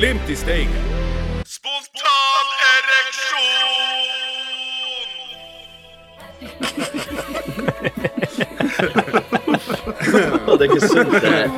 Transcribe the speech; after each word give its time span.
Glimt 0.00 0.28
i 0.32 0.36
Steigen. 0.36 0.72
Spontan 1.44 2.46
ereksjon! 2.72 3.50
Det 10.58 10.64
er 10.64 10.70
ikke 10.70 10.88
sunt, 10.88 11.12
det 11.12 11.30
her. 11.30 11.48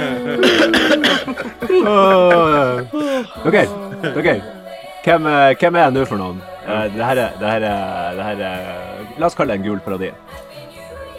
OK. 3.47 3.57
ok. 4.17 4.29
Hvem, 5.05 5.27
eh, 5.27 5.55
hvem 5.61 5.75
er 5.79 5.85
jeg 5.85 5.93
nå 5.95 6.03
for 6.11 6.19
noen? 6.19 6.41
Eh, 6.67 6.89
Det 6.97 7.05
her 7.05 7.17
er, 7.23 7.31
det 7.39 7.47
her 7.49 7.63
er, 7.69 8.17
det 8.17 8.25
her 8.25 8.43
er 8.49 8.59
La 9.21 9.27
oss 9.31 9.39
kalle 9.39 9.55
det 9.55 9.61
en 9.61 9.69
gul 9.69 9.79
parodi. 9.87 10.11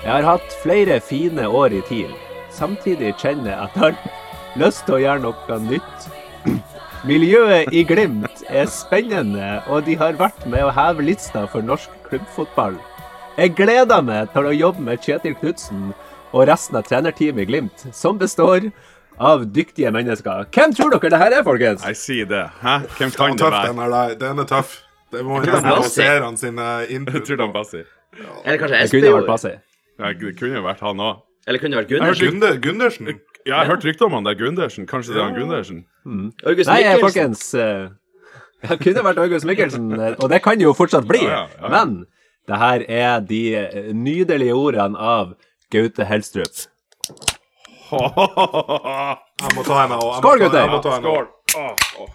Jeg 0.03 0.11
har 0.11 0.27
hatt 0.27 0.59
flere 0.65 0.99
fine 0.99 1.47
år 1.47 1.71
i 1.71 1.81
TIL. 1.87 2.11
Samtidig 2.51 3.15
kjenner 3.15 3.53
jeg 3.53 3.59
at 3.63 3.71
jeg 3.79 3.83
har 3.85 3.95
lyst 4.65 4.83
til 4.85 4.99
å 4.99 5.01
gjøre 5.05 5.23
noe 5.23 5.59
nytt. 5.69 6.11
Miljøet 7.03 7.67
i 7.75 7.81
Glimt 7.83 8.45
er 8.47 8.69
spennende, 8.71 9.57
og 9.67 9.83
de 9.83 9.97
har 9.99 10.15
vært 10.15 10.45
med 10.47 10.63
å 10.63 10.69
heve 10.71 11.03
lista 11.03 11.41
for 11.51 11.65
norsk 11.65 11.91
klubbfotball. 12.05 12.77
Jeg 13.35 13.51
gleder 13.57 13.99
meg 14.07 14.29
til 14.31 14.47
å 14.47 14.53
jobbe 14.55 14.85
med 14.85 15.01
Kjetil 15.03 15.35
Knutsen 15.35 15.89
og 16.31 16.45
resten 16.47 16.79
av 16.79 16.85
trenerteamet 16.87 17.43
i 17.43 17.47
Glimt, 17.49 17.83
som 17.91 18.21
består 18.21 18.69
av 19.19 19.43
dyktige 19.51 19.91
mennesker. 19.91 20.47
Hvem 20.55 20.77
tror 20.77 20.95
dere 20.95 21.11
det 21.11 21.19
her 21.25 21.35
er, 21.41 21.43
folkens? 21.43 21.83
Jeg 21.91 21.99
sier 21.99 22.31
det. 22.31 22.45
Hæ? 22.63 22.77
Hvem 22.95 23.11
kan 23.17 23.35
det 23.35 23.51
være? 23.51 23.67
den 23.67 23.83
er, 23.83 23.93
der. 23.97 24.15
den 24.23 24.39
er 24.45 24.49
tøff. 24.53 24.79
Det 25.11 25.27
må 25.27 25.43
nesten 25.43 25.69
basere 25.69 26.23
han 26.23 26.39
sine 26.39 26.69
Jeg 26.87 27.03
tror 27.27 27.35
det 27.35 27.49
er 27.49 27.53
Bassi. 27.59 27.83
Eller 28.45 28.63
kanskje 28.63 28.79
Det 28.79 28.89
kunne 28.95 29.11
vært 29.11 29.27
Espejord? 29.27 29.27
Bassi. 29.27 29.53
Ja, 29.99 30.13
Det 30.23 30.35
kunne 30.39 30.55
jo 30.61 30.65
vært 30.71 30.87
han 30.87 31.03
òg. 31.11 31.19
Eller 31.47 31.59
kunne 31.59 31.75
det 31.75 31.81
vært 31.83 31.91
Jeg 31.91 32.31
Gunde, 32.31 32.49
Gundersen. 32.63 33.07
Ja, 33.07 33.17
jeg 33.45 33.55
har 33.57 33.65
hørt 33.73 33.83
rykter 33.85 34.05
om 34.07 34.13
han 34.15 34.23
der 34.23 34.37
Gundersen. 34.39 34.85
Kanskje 34.87 35.13
det 35.13 35.19
er 35.21 35.25
han 35.27 35.35
Gundersen? 35.35 35.85
August 36.47 36.69
Nei, 36.69 36.83
folkens. 37.01 37.53
eh, 37.53 37.89
Det 38.69 38.79
kunne 38.79 39.03
vært 39.03 39.19
August 39.19 39.45
Mikkelsen, 39.45 39.89
eh, 39.99 40.13
og 40.23 40.29
det 40.31 40.39
kan 40.43 40.55
det 40.59 40.63
jo 40.63 40.73
fortsatt 40.77 41.07
bli. 41.07 41.19
Ja, 41.25 41.41
ja, 41.43 41.47
ja. 41.59 41.71
Men 41.73 42.05
det 42.47 42.59
her 42.61 42.85
er 42.87 43.19
de 43.27 43.41
eh, 43.59 43.89
nydelige 43.93 44.55
ordene 44.55 44.97
av 44.99 45.33
Gaute 45.73 46.07
Helstrup. 46.07 46.63
Jeg 49.43 49.55
må 49.57 49.63
ta 49.67 49.81
henne 49.83 49.99
òg. 49.99 50.15
Skål, 50.21 50.39
gutter! 50.45 50.63
Skål. 50.63 50.71
må 50.71 50.79
Oh, 51.53 51.59
en 51.59 51.67
av. 51.67 51.75
Skål. 51.91 52.09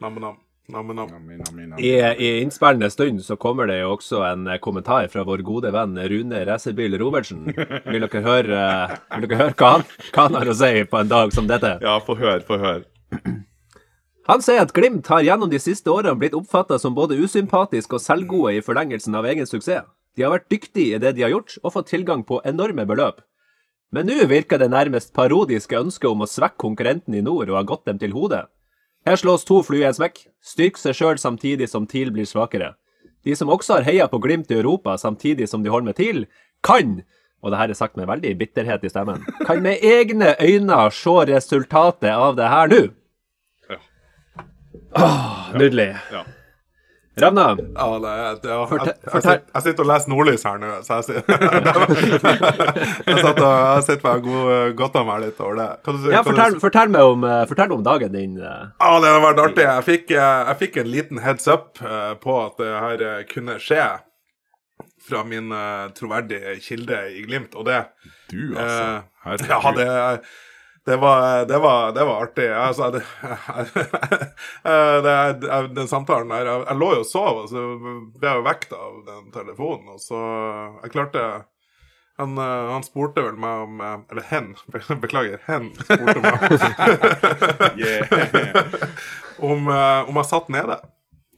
Nam, 0.00 0.16
åh. 0.24 0.40
Mina, 0.72 1.06
mina. 1.52 1.78
I, 1.78 1.90
I 2.00 2.40
innspillende 2.40 2.88
stund 2.90 3.24
så 3.24 3.36
kommer 3.36 3.66
det 3.68 3.82
jo 3.82 3.90
også 3.92 4.22
en 4.24 4.46
eh, 4.48 4.58
kommentar 4.62 5.04
fra 5.12 5.24
vår 5.28 5.42
gode 5.44 5.72
venn 5.74 5.98
Rune 6.00 6.44
Racerbil 6.48 6.96
Robertsen. 7.00 7.44
Vil 7.92 8.06
dere 8.06 8.22
høre, 8.24 8.58
eh, 8.58 8.94
vil 9.18 9.28
dere 9.28 9.40
høre 9.42 9.56
hva, 9.58 9.72
han, 9.76 9.84
hva 10.14 10.26
han 10.28 10.38
har 10.40 10.48
å 10.48 10.56
si 10.56 10.84
på 10.88 11.00
en 11.02 11.10
dag 11.12 11.34
som 11.36 11.50
dette? 11.50 11.74
Ja, 11.84 11.98
få 12.00 12.16
høre, 12.16 12.40
få 12.48 12.60
høre. 12.62 12.86
Han 14.30 14.38
sier 14.38 14.62
at 14.62 14.70
Glimt 14.70 15.08
har 15.10 15.24
gjennom 15.26 15.50
de 15.50 15.58
siste 15.58 15.90
årene 15.90 16.14
blitt 16.14 16.36
oppfatta 16.38 16.76
som 16.78 16.94
både 16.94 17.16
usympatisk 17.18 17.96
og 17.98 18.04
selvgode 18.04 18.52
i 18.54 18.60
forlengelsen 18.62 19.16
av 19.18 19.26
egen 19.26 19.48
suksess. 19.50 19.82
De 20.14 20.22
har 20.22 20.30
vært 20.30 20.46
dyktige 20.52 20.94
i 20.94 21.00
det 21.02 21.16
de 21.16 21.24
har 21.26 21.32
gjort, 21.32 21.56
og 21.64 21.74
fått 21.74 21.90
tilgang 21.90 22.22
på 22.22 22.38
enorme 22.46 22.84
beløp. 22.86 23.18
Men 23.92 24.06
nå 24.06 24.22
virker 24.30 24.62
det 24.62 24.70
nærmest 24.70 25.10
parodiske 25.16 25.74
ønsket 25.74 26.06
om 26.08 26.22
å 26.22 26.30
svekke 26.30 26.60
konkurrenten 26.62 27.18
i 27.18 27.24
nord 27.24 27.50
og 27.50 27.58
ha 27.58 27.64
gått 27.66 27.88
dem 27.90 27.98
til 27.98 28.14
hodet. 28.14 28.44
Her 29.06 29.16
slås 29.18 29.44
to 29.44 29.62
fluer 29.66 29.82
i 29.82 29.88
en 29.88 29.96
smekk. 29.96 30.20
Styrk 30.42 30.78
seg 30.78 30.94
sjøl 30.94 31.18
samtidig 31.18 31.68
som 31.70 31.88
TIL 31.90 32.12
blir 32.14 32.28
svakere. 32.28 32.74
De 33.26 33.34
som 33.38 33.50
også 33.50 33.78
har 33.78 33.86
heia 33.86 34.06
på 34.10 34.20
Glimt 34.22 34.50
i 34.50 34.58
Europa 34.58 34.96
samtidig 34.98 35.48
som 35.50 35.62
de 35.62 35.70
holder 35.70 35.90
med 35.90 35.98
TIL, 35.98 36.24
kan, 36.62 37.00
og 37.42 37.50
det 37.50 37.58
her 37.58 37.72
er 37.72 37.78
sagt 37.78 37.98
med 37.98 38.06
veldig 38.10 38.34
bitterhet 38.38 38.84
i 38.86 38.90
stemmen, 38.90 39.24
kan 39.46 39.62
med 39.62 39.82
egne 39.82 40.34
øyne 40.42 40.78
se 40.94 41.16
resultatet 41.30 42.10
av 42.10 42.36
det 42.38 42.50
her 42.50 42.70
nå. 42.70 42.82
Ja. 43.70 43.80
Åh, 44.98 45.52
nydelig. 45.58 45.88
Ja. 46.14 46.22
Ja, 47.20 47.26
Ravna, 47.28 47.44
det 48.00 48.10
er, 48.10 48.36
det 48.40 48.50
er, 48.50 48.70
jeg, 48.72 48.92
jeg, 49.04 49.22
sitter, 49.22 49.40
jeg 49.52 49.62
sitter 49.66 49.82
og 49.84 49.88
leser 49.90 50.08
Nordlys 50.12 50.44
her 50.48 50.60
nå, 50.62 50.68
så 50.86 50.96
jeg 50.96 51.04
sitter 51.10 51.34
Jeg 53.10 53.18
satt 53.26 53.40
og 53.42 53.50
jeg 53.52 53.82
sitter 53.88 54.08
og 54.14 54.22
god- 54.24 54.72
godter 54.78 55.04
meg 55.04 55.18
litt 55.26 55.42
over 55.44 55.58
det. 55.60 55.66
Du, 55.84 56.06
ja, 56.12 56.22
fortell, 56.24 56.56
du- 56.56 56.62
fortell, 56.62 56.88
meg 56.94 57.10
om, 57.10 57.26
eh, 57.28 57.42
fortell 57.50 57.74
om 57.76 57.82
dagen 57.84 58.12
din. 58.16 58.38
eh. 58.40 58.62
Ja, 58.80 58.92
det 59.04 59.10
har 59.12 59.20
vært 59.26 59.42
artig. 59.44 59.66
Jeg 59.68 59.84
fikk, 59.90 60.14
eh, 60.16 60.38
jeg 60.48 60.56
fikk 60.62 60.80
en 60.84 60.90
liten 60.94 61.20
heads 61.26 61.46
up 61.52 61.82
på 62.24 62.38
at 62.46 62.56
det 62.62 62.72
her 62.86 63.04
kunne 63.34 63.58
skje 63.60 63.84
fra 65.02 65.24
min 65.26 65.50
troverdige 65.98 66.56
kilde 66.64 66.96
i 67.12 67.22
Glimt, 67.26 67.54
og 67.58 67.66
det 67.68 67.82
Du, 68.30 68.54
altså. 68.56 69.02
Herregud. 69.26 69.48
Ja, 69.52 69.72
det, 69.76 70.22
det, 70.84 70.96
var, 70.96 71.46
det, 71.46 71.58
var, 71.58 71.92
det 71.92 72.04
var 72.04 72.22
artig. 72.22 72.50
Altså, 72.50 72.90
det, 72.90 72.98
eh, 74.64 75.02
det, 75.02 75.32
det, 75.42 75.68
den 75.76 75.88
samtalen 75.88 76.28
der 76.34 76.46
Jeg, 76.50 76.64
jeg 76.68 76.76
lå 76.80 76.88
jo 76.96 77.00
og 77.04 77.08
sov, 77.08 77.40
og 77.44 77.48
så 77.52 77.62
ble 77.78 78.28
jeg 78.28 78.40
jo 78.40 78.48
vekt 78.48 78.70
av 78.76 78.92
den 79.06 79.24
telefonen, 79.34 79.88
og 79.94 80.00
så 80.02 80.20
Jeg 80.82 80.94
klarte 80.96 81.22
han, 82.20 82.38
eh, 82.38 82.72
han 82.72 82.82
spurte 82.84 83.22
vel 83.24 83.38
meg 83.40 83.62
om 83.66 83.80
eh, 83.80 83.98
Eller 84.12 84.22
hen, 84.28 84.46
beklager. 85.00 85.38
Hen 85.46 85.70
spurte 85.78 86.20
meg 86.20 86.42
om, 89.50 89.68
eh, 89.72 90.08
om 90.08 90.16
jeg 90.20 90.28
satt 90.28 90.48
nede. 90.52 90.76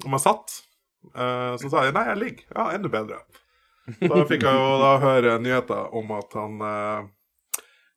Om 0.05 0.13
jeg 0.17 0.23
satt. 0.25 0.49
Eh, 1.15 1.53
så 1.61 1.67
sa 1.71 1.85
jeg 1.87 1.95
nei, 1.97 2.07
jeg 2.11 2.21
ligger. 2.23 2.45
Ja, 2.57 2.63
enda 2.75 2.89
bedre. 2.93 3.17
Da 4.01 4.25
fikk 4.25 4.43
jeg 4.49 4.55
jo 4.57 4.79
da 4.81 4.91
høre 5.03 5.39
nyheter 5.45 5.83
om 5.95 6.07
at 6.17 6.31
han 6.41 6.55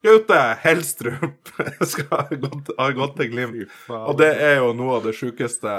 Gaute 0.07 0.41
Helstrup 0.63 1.49
skal 1.93 2.37
gått, 2.39 3.17
til 3.17 3.31
Glimt. 3.33 3.73
Og 3.91 4.13
det 4.19 4.29
er 4.43 4.61
jo 4.61 4.71
noe 4.77 4.99
av 4.99 5.07
det 5.07 5.15
sjukeste 5.17 5.73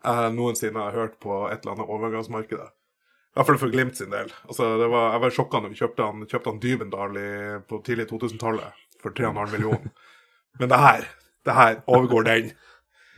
jeg 0.00 0.32
noensinne 0.32 0.80
har 0.80 0.96
hørt 0.96 1.18
på 1.20 1.42
et 1.50 1.60
eller 1.60 1.74
annet 1.76 1.92
overgangsmarked. 1.92 2.60
I 2.60 3.38
hvert 3.38 3.48
fall 3.50 3.60
for 3.62 3.72
Glimt 3.72 3.98
sin 3.98 4.10
del. 4.12 4.32
Altså, 4.48 4.72
det 4.80 4.88
var, 4.90 5.12
jeg 5.14 5.22
var 5.24 5.34
sjokka 5.36 5.60
når 5.62 5.72
vi 5.72 5.80
kjøpte 5.80 6.06
han, 6.08 6.24
kjøpte 6.26 6.50
han 6.50 6.60
Dybendal 6.62 7.18
i, 7.20 7.30
på 7.68 7.80
tidlig 7.86 8.08
2000-tallet 8.10 8.86
for 9.00 9.14
3,5 9.16 9.52
millioner. 9.54 9.92
Men 10.60 10.72
det 10.72 10.80
her, 10.82 11.06
det 11.46 11.56
her 11.56 11.78
overgår 11.86 12.26
den. 12.26 12.50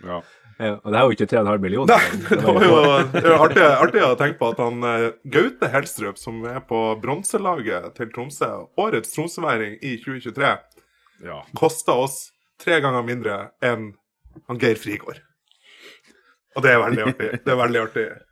Ja. 0.05 0.21
Ja, 0.63 0.77
og 0.79 0.93
det 0.93 0.99
er 0.99 1.07
jo 1.09 1.15
ikke 1.17 1.27
3,5 1.33 1.63
millioner. 1.65 1.97
Nei, 1.97 2.19
det 2.39 2.43
var 2.47 2.65
jo 2.67 2.75
det 3.15 3.23
var 3.25 3.45
artig, 3.49 3.63
artig 3.67 4.03
å 4.07 4.13
tenke 4.21 4.39
på 4.39 4.51
at 4.53 4.61
han 4.63 4.85
eh, 4.87 5.07
Gaute 5.35 5.71
Helstrup, 5.73 6.21
som 6.21 6.39
er 6.47 6.61
på 6.69 6.83
bronselaget 7.03 7.97
til 7.99 8.13
Tromsø, 8.15 8.51
årets 8.79 9.11
tromsøværing 9.17 9.79
i 9.83 9.97
2023, 10.05 10.53
ja. 11.27 11.41
kosta 11.59 11.97
oss 12.05 12.21
tre 12.63 12.79
ganger 12.85 13.03
mindre 13.07 13.39
enn 13.65 13.91
han 14.47 14.61
Geir 14.63 14.79
Frigård. 14.79 15.19
Og 16.55 16.63
det 16.63 16.77
er 16.77 16.83
veldig 16.85 17.09
artig. 17.09 17.33
Det 17.43 17.57
er 17.57 17.65
veldig 17.65 17.83
artig. 17.89 18.11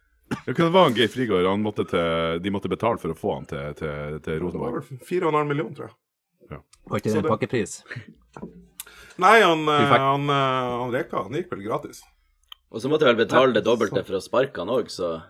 Ja, 0.47 0.53
Hva 0.55 0.69
var 0.71 0.93
Geir 0.95 1.09
Frigård? 1.11 1.43
Han 1.43 1.65
måtte 1.65 1.83
til, 1.91 2.37
de 2.39 2.51
måtte 2.55 2.71
betale 2.71 3.01
for 3.03 3.11
å 3.11 3.17
få 3.19 3.33
han 3.35 3.49
til, 3.51 3.73
til, 3.75 4.21
til 4.23 4.37
Det 4.37 4.37
var 4.37 4.45
Rosenborg. 4.45 4.85
vel 4.87 5.01
4,5 5.09 5.49
millioner, 5.49 5.73
tror 5.75 5.89
jeg. 5.89 6.61
Var 6.87 7.03
ikke 7.03 7.11
det 7.11 7.19
en 7.19 7.27
pakkepris? 7.27 7.73
Nei, 9.19 9.41
han, 9.43 9.67
han, 9.67 9.91
han, 9.91 10.31
eh, 10.31 10.77
han 10.85 10.95
Reka 10.95 11.25
han 11.27 11.35
gikk 11.35 11.51
vel 11.57 11.65
gratis. 11.67 12.05
Og 12.71 12.83
så 12.83 12.91
måtte 12.91 13.07
jeg 13.07 13.17
vel 13.17 13.25
betale 13.25 13.55
det 13.57 13.65
dobbelte 13.67 14.03
for 14.07 14.19
å 14.19 14.23
sparke 14.23 14.63
han 14.63 14.71
òg, 14.71 14.91
så 14.93 15.21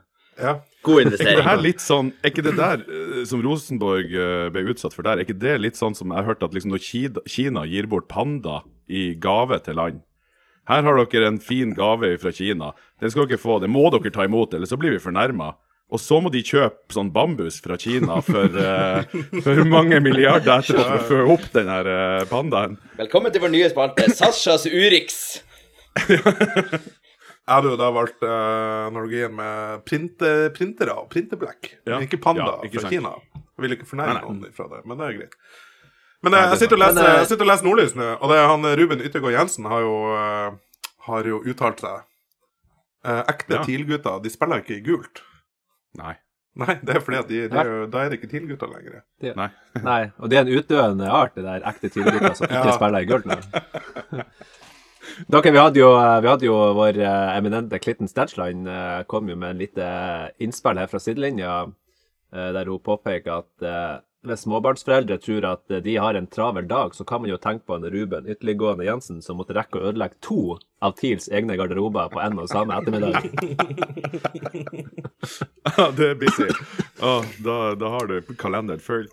Ja. 0.41 0.61
god 0.83 1.01
Er 1.01 1.11
ikke 1.11 1.37
det 1.37 1.45
her 1.45 1.61
litt 1.61 1.81
sånn 1.81 2.13
Er 2.25 2.31
ikke 2.31 2.45
det 2.45 2.57
der 2.57 2.81
eh, 2.89 3.25
som 3.29 3.43
Rosenborg 3.45 4.13
eh, 4.15 4.49
ble 4.49 4.63
utsatt 4.73 4.95
for 4.95 5.03
der, 5.03 5.19
er 5.19 5.25
ikke 5.27 5.37
det 5.39 5.59
litt 5.61 5.77
sånn 5.77 5.97
som 5.97 6.13
jeg 6.15 6.25
hørte 6.25 6.47
at 6.47 6.55
liksom 6.55 6.71
når 6.73 7.21
Kina 7.27 7.65
gir 7.67 7.87
bort 7.91 8.09
panda 8.09 8.63
i 8.89 9.15
gave 9.15 9.59
til 9.65 9.77
land 9.77 10.01
Her 10.69 10.83
har 10.87 11.01
dere 11.05 11.27
en 11.27 11.41
fin 11.41 11.75
gave 11.75 12.17
fra 12.21 12.31
Kina. 12.31 12.73
Den 13.01 13.11
skal 13.11 13.27
dere 13.27 13.41
få. 13.41 13.59
Det 13.61 13.69
må 13.69 13.91
dere 13.91 14.13
ta 14.13 14.23
imot, 14.25 14.55
eller 14.55 14.67
så 14.67 14.79
blir 14.79 14.93
vi 14.93 15.01
fornærma. 15.03 15.55
Og 15.91 15.99
så 15.99 16.21
må 16.23 16.31
de 16.31 16.45
kjøpe 16.47 16.95
sånn 16.95 17.11
bambus 17.11 17.59
fra 17.65 17.77
Kina 17.81 18.21
for, 18.23 18.47
uh, 18.55 19.03
for 19.43 19.65
mange 19.67 19.99
milliarder 20.05 20.61
etterpå 20.63 20.85
for 20.85 21.01
å 21.01 21.09
fø 21.09 21.35
opp 21.35 21.49
den 21.57 21.67
her 21.73 21.91
pandaen. 22.31 22.79
Velkommen 23.01 23.33
til 23.35 23.43
vår 23.43 23.51
nye 23.57 23.73
spalte, 23.73 24.07
Sashas 24.15 24.69
Urix. 24.71 25.41
Jeg 27.49 27.57
hadde 27.57 27.71
jo 27.73 27.77
da 27.81 27.89
valgt 27.97 28.23
uh, 28.23 28.89
analogien 28.91 29.33
med 29.35 29.81
printe, 29.89 30.29
printere 30.55 30.95
og 31.01 31.09
printerblekk. 31.11 31.71
Ja. 31.89 31.99
Ikke 32.05 32.21
panda 32.23 32.45
Ja, 32.47 32.59
ikke 32.69 32.79
fra 32.79 32.87
sant. 32.87 32.95
Kina. 32.95 33.15
Jeg 33.57 33.65
vil 33.65 33.75
ikke 33.77 33.89
fornærme 33.91 34.15
Nei, 34.15 34.21
nei. 34.21 34.29
noen 34.45 34.55
fra 34.57 34.69
det, 34.71 34.83
men 34.87 35.01
det 35.01 35.07
er 35.09 35.17
greit. 35.19 35.35
Men 36.23 36.37
jeg, 36.37 36.51
jeg, 36.53 36.59
sitter 36.61 36.77
og 36.77 36.83
leser, 36.85 37.07
eh, 37.09 37.19
jeg 37.23 37.29
sitter 37.31 37.47
og 37.47 37.51
leser 37.51 37.67
Nordlys 37.67 37.95
nå, 37.97 38.07
og 38.21 38.31
det 38.33 38.37
er 38.39 38.49
han 38.53 38.65
eh, 38.69 38.75
Ruben 38.79 39.03
Yttergård 39.09 39.33
Jensen 39.35 39.67
har 39.73 39.81
jo, 39.87 39.93
uh, 40.13 40.89
har 41.09 41.29
jo 41.33 41.41
uttalt 41.49 41.81
seg. 41.81 42.03
Uh, 43.01 43.23
ekte 43.33 43.57
Ja. 43.57 43.63
TIL-gutter, 43.65 44.21
de 44.23 44.33
spiller 44.33 44.61
ikke 44.61 44.77
i 44.77 44.83
gult. 44.85 45.23
Nei. 45.97 46.15
Nei, 46.61 46.75
det 46.85 46.97
er 46.99 47.01
fordi 47.05 47.17
at 47.23 47.29
de, 47.31 47.41
de, 47.49 47.57
er 47.63 47.69
jo- 47.73 47.87
da 47.89 48.03
er 48.05 48.11
det 48.13 48.19
ikke 48.21 48.29
TIL-gutter 48.35 48.69
lenger. 48.69 49.01
Nei. 49.39 49.49
Nei, 49.81 50.01
og 50.19 50.29
det 50.29 50.39
er 50.39 50.45
en 50.45 50.55
utdøende 50.61 51.09
art, 51.09 51.33
det 51.39 51.45
der 51.47 51.65
ekte 51.73 51.89
tidliggutter 51.95 52.37
som 52.37 52.49
ikke 52.53 52.67
Ja. 52.69 52.77
spiller 52.77 53.01
i 53.01 53.09
gult 53.09 53.29
nå. 53.31 53.39
Dere, 55.29 55.51
vi 55.51 55.59
hadde 55.59 55.81
jo, 55.81 55.91
vi 56.23 56.29
hadde 56.31 56.47
jo 56.47 56.57
vår 56.79 56.99
eh, 57.03 57.37
eminente 57.37 57.79
Clinton 57.83 58.09
Stetchline 58.09 58.71
eh, 58.71 59.01
kom 59.11 59.29
jo 59.29 59.37
med 59.37 59.51
en 59.55 59.59
lite 59.61 59.87
innspill 60.39 60.79
her 60.81 60.89
fra 60.91 61.01
sidelinja, 61.03 61.57
eh, 62.33 62.51
der 62.57 62.71
hun 62.71 62.81
påpeker 62.85 63.43
at 63.43 63.67
eh, 63.67 63.99
hvis 64.29 64.43
småbarnsforeldre 64.45 65.17
tror 65.21 65.45
at 65.49 65.71
eh, 65.73 65.81
de 65.85 65.95
har 65.97 66.15
en 66.15 66.27
travel 66.29 66.67
dag, 66.69 66.95
så 66.95 67.05
kan 67.09 67.21
man 67.23 67.31
jo 67.31 67.39
tenke 67.41 67.65
på 67.67 67.75
en 67.77 67.87
Ruben 67.93 68.27
ytterliggående 68.29 68.85
Jensen 68.85 69.23
som 69.25 69.37
måtte 69.41 69.55
rekke 69.57 69.79
å 69.81 69.87
ødelegge 69.91 70.21
to 70.25 70.59
av 70.85 70.93
TILs 71.01 71.29
egne 71.33 71.57
garderober 71.61 72.09
på 72.13 72.21
en 72.21 72.39
og 72.41 72.49
samme 72.53 72.77
ettermiddag. 72.77 73.21
Det 75.97 76.07
er 76.11 76.15
busy. 76.21 76.49
Oh, 77.01 77.25
da, 77.45 77.75
da 77.79 77.87
har 77.97 78.05
du 78.11 78.21
kalenderen 78.37 78.81
full. 78.83 79.07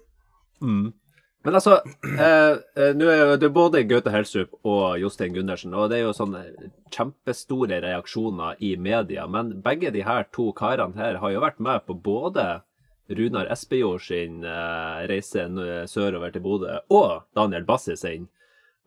Men 1.47 1.55
altså, 1.55 1.77
eh, 2.03 2.57
eh, 2.75 2.89
nå 2.97 3.07
er 3.07 3.21
jo 3.21 3.35
det 3.39 3.49
både 3.55 3.85
Gaute 3.87 4.11
Helsup 4.11 4.57
og 4.67 4.97
Jostein 4.99 5.31
Gundersen, 5.31 5.71
og 5.71 5.87
det 5.87 6.01
er 6.01 6.09
jo 6.09 6.15
sånne 6.17 6.41
kjempestore 6.91 7.79
reaksjoner 7.85 8.59
i 8.59 8.73
media. 8.75 9.23
Men 9.31 9.53
begge 9.63 9.93
de 9.95 10.03
her 10.03 10.27
to 10.35 10.49
karene 10.57 10.99
her 10.99 11.21
har 11.21 11.31
jo 11.31 11.43
vært 11.45 11.61
med 11.63 11.85
på 11.87 11.95
både 12.03 12.49
Runar 13.07 13.47
Espejord 13.53 14.03
sin 14.03 14.41
eh, 14.43 15.05
reise 15.07 15.47
sørover 15.87 16.35
til 16.35 16.43
Bodø, 16.43 16.81
og 16.91 17.23
Daniel 17.37 17.63
Bassi 17.69 17.95
sin. 17.95 18.27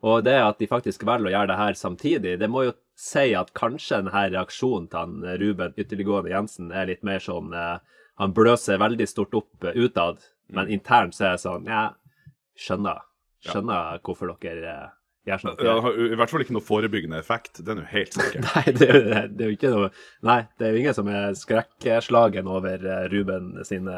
Og 0.05 0.23
det 0.25 0.37
at 0.41 0.61
de 0.61 0.69
faktisk 0.69 1.03
velger 1.05 1.29
å 1.29 1.33
gjøre 1.35 1.49
det 1.51 1.59
her 1.59 1.77
samtidig, 1.77 2.37
det 2.41 2.49
må 2.49 2.65
jo 2.67 2.75
si 2.97 3.31
at 3.37 3.53
kanskje 3.57 4.01
denne 4.01 4.27
reaksjonen 4.33 4.89
til 4.89 5.01
han 5.01 5.25
eh, 5.25 5.37
Ruben 5.41 5.73
Ytterliggående 5.77 6.33
Jensen 6.33 6.69
er 6.73 6.89
litt 6.89 7.01
mer 7.07 7.21
sånn 7.23 7.53
eh, 7.57 7.79
Han 8.21 8.33
bløser 8.37 8.81
veldig 8.81 9.07
stort 9.09 9.33
opp 9.37 9.65
eh, 9.65 9.77
utad, 9.77 10.21
men 10.53 10.69
internt 10.73 11.17
så 11.17 11.31
er 11.31 11.37
det 11.37 11.43
sånn 11.45 11.69
Ja, 11.69 11.83
skjønner. 12.61 13.05
Skjønner 13.41 14.01
hvorfor 14.05 14.33
dere 14.43 14.73
eh, 14.73 14.89
gjør 15.29 15.43
sånn. 15.43 15.61
Ja, 15.65 15.75
I 15.81 16.17
hvert 16.19 16.33
fall 16.33 16.45
ikke 16.45 16.55
noe 16.57 16.65
forebyggende 16.65 17.21
effekt, 17.21 17.61
det 17.61 17.73
er 17.73 17.81
jo 17.81 17.89
helt 17.91 18.17
sikkert. 18.17 18.47
Nei, 18.51 18.75
det 18.77 18.89
er, 18.89 19.29
det 19.29 19.45
er 19.45 19.51
jo 19.51 19.57
ikke 19.57 19.73
noe 19.73 19.91
Nei, 20.27 20.39
det 20.57 20.67
er 20.67 20.75
jo 20.75 20.81
ingen 20.83 20.97
som 20.97 21.09
er 21.11 21.37
skrekkslagen 21.37 22.49
over 22.51 22.85
eh, 22.85 23.07
Ruben 23.13 23.55
sine 23.67 23.97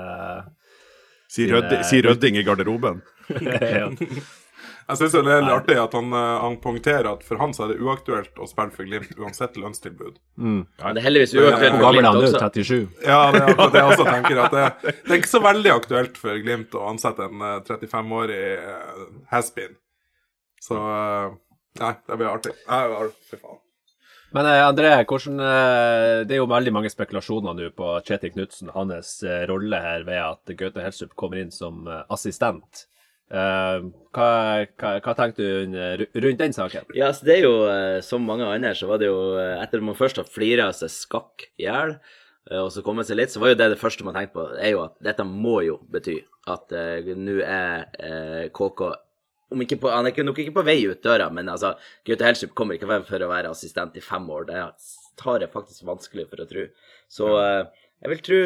Si, 1.33 1.47
rød, 1.49 1.71
si 1.89 1.97
rødding 2.05 2.35
i 2.37 2.43
garderoben. 2.45 2.99
ja. 3.41 3.87
Jeg 4.87 4.99
syns 4.99 5.13
det 5.15 5.21
er 5.23 5.45
litt 5.45 5.53
artig 5.55 5.77
at 5.79 5.93
han, 5.95 6.09
eh, 6.17 6.31
han 6.43 6.57
poengterer 6.63 7.09
at 7.13 7.23
for 7.27 7.39
han 7.41 7.53
så 7.55 7.65
er 7.65 7.73
det 7.73 7.85
uaktuelt 7.85 8.41
å 8.41 8.47
spille 8.49 8.75
for 8.75 8.89
Glimt 8.89 9.13
uansett 9.19 9.59
lønnstilbud. 9.59 10.17
Men 10.43 10.65
det 10.81 11.03
er 11.03 11.07
heldigvis 11.07 11.35
uaktuelt 11.37 11.77
for 11.79 11.95
Glimt 11.95 12.09
også. 12.11 12.41
37? 12.41 12.81
Ja, 13.07 13.21
det 13.35 13.43
er 13.45 13.55
det 13.63 13.83
jeg 13.83 13.93
også 13.93 14.09
tenker. 14.09 14.43
At 14.43 14.57
det, 14.57 14.93
det 14.99 15.15
er 15.15 15.21
ikke 15.21 15.33
så 15.35 15.43
veldig 15.45 15.73
aktuelt 15.77 16.19
for 16.19 16.43
Glimt 16.43 16.75
å 16.75 16.85
ansette 16.91 17.29
en 17.29 17.47
eh, 17.47 17.59
35-årig 17.69 18.43
uh, 18.59 19.07
has-been. 19.31 19.77
Så 20.63 20.79
eh, 20.79 21.33
Nei, 21.81 21.93
det 22.05 22.17
blir 22.19 22.29
artig. 22.29 22.53
Nei, 22.69 23.11
Fy 23.29 23.39
faen. 23.41 23.59
Men 24.33 24.47
eh, 24.49 24.63
André, 24.65 24.91
hvordan, 25.09 25.39
eh, 25.45 26.23
det 26.25 26.35
er 26.35 26.41
jo 26.41 26.49
veldig 26.49 26.73
mange 26.73 26.89
spekulasjoner 26.89 27.53
nå 27.57 27.69
på 27.77 27.89
Kjetil 28.07 28.33
Knutsen, 28.33 28.71
hans 28.73 29.15
eh, 29.25 29.43
rolle 29.49 29.77
her 29.81 30.05
ved 30.07 30.21
at 30.21 30.53
Gaute 30.57 30.81
Helsup 30.81 31.13
kommer 31.19 31.41
inn 31.41 31.53
som 31.53 31.85
eh, 31.85 32.01
assistent. 32.13 32.87
Eh, 33.33 33.85
hva, 34.13 34.27
hva, 34.77 34.89
hva 35.01 35.13
tenkte 35.17 35.41
du 35.41 36.19
rundt 36.21 36.41
den 36.41 36.53
saken? 36.53 36.91
Ja, 36.93 37.09
så 37.15 37.25
det 37.25 37.39
er 37.39 37.47
jo 37.47 37.53
eh, 37.65 37.99
som 38.05 38.25
mange 38.27 38.45
andre, 38.45 38.75
så 38.77 38.89
var 38.91 39.01
det 39.01 39.09
jo 39.09 39.33
eh, 39.41 39.55
Etter 39.57 39.81
at 39.81 39.87
man 39.87 39.97
først 39.97 40.19
har 40.21 40.29
flira 40.29 40.67
seg 40.77 40.91
skakk 40.93 41.47
i 41.57 41.65
hjel, 41.65 41.95
og 42.59 42.67
så 42.75 42.83
kommet 42.83 43.07
seg 43.07 43.17
litt, 43.17 43.31
så 43.31 43.39
var 43.39 43.53
jo 43.53 43.57
det 43.61 43.69
det 43.71 43.79
første 43.79 44.03
man 44.05 44.17
tenkte 44.17 44.35
på, 44.35 44.45
er 44.59 44.73
jo 44.75 44.83
at 44.83 44.97
dette 45.01 45.23
må 45.25 45.61
jo 45.63 45.77
bety 45.89 46.17
at 46.51 46.73
uh, 46.75 47.11
nå 47.15 47.37
er 47.39 47.85
uh, 48.03 48.41
KK 48.51 48.81
på, 49.79 49.91
Han 49.93 50.09
er 50.09 50.25
nok 50.27 50.41
ikke 50.43 50.57
på 50.57 50.65
vei 50.67 50.75
ut 50.89 50.99
døra, 51.05 51.29
men 51.31 51.47
altså, 51.47 51.71
Gaute 52.03 52.27
Helstrup 52.27 52.51
kommer 52.57 52.75
ikke 52.75 52.99
for 53.07 53.23
å 53.23 53.29
være 53.31 53.53
assistent 53.53 53.95
i 53.95 54.03
fem 54.03 54.27
år. 54.27 54.49
Det 54.49 54.59
tar 55.21 55.45
jeg 55.45 55.53
faktisk 55.53 55.87
vanskelig 55.87 56.27
for 56.33 56.43
å 56.43 56.49
tro. 56.49 56.67
Så 57.07 57.31
uh, 57.31 57.87
jeg 58.03 58.11
vil 58.11 58.23
tro 58.27 58.41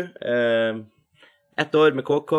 ett 1.57 1.79
år 1.81 1.97
med 1.97 2.05
KK, 2.05 2.33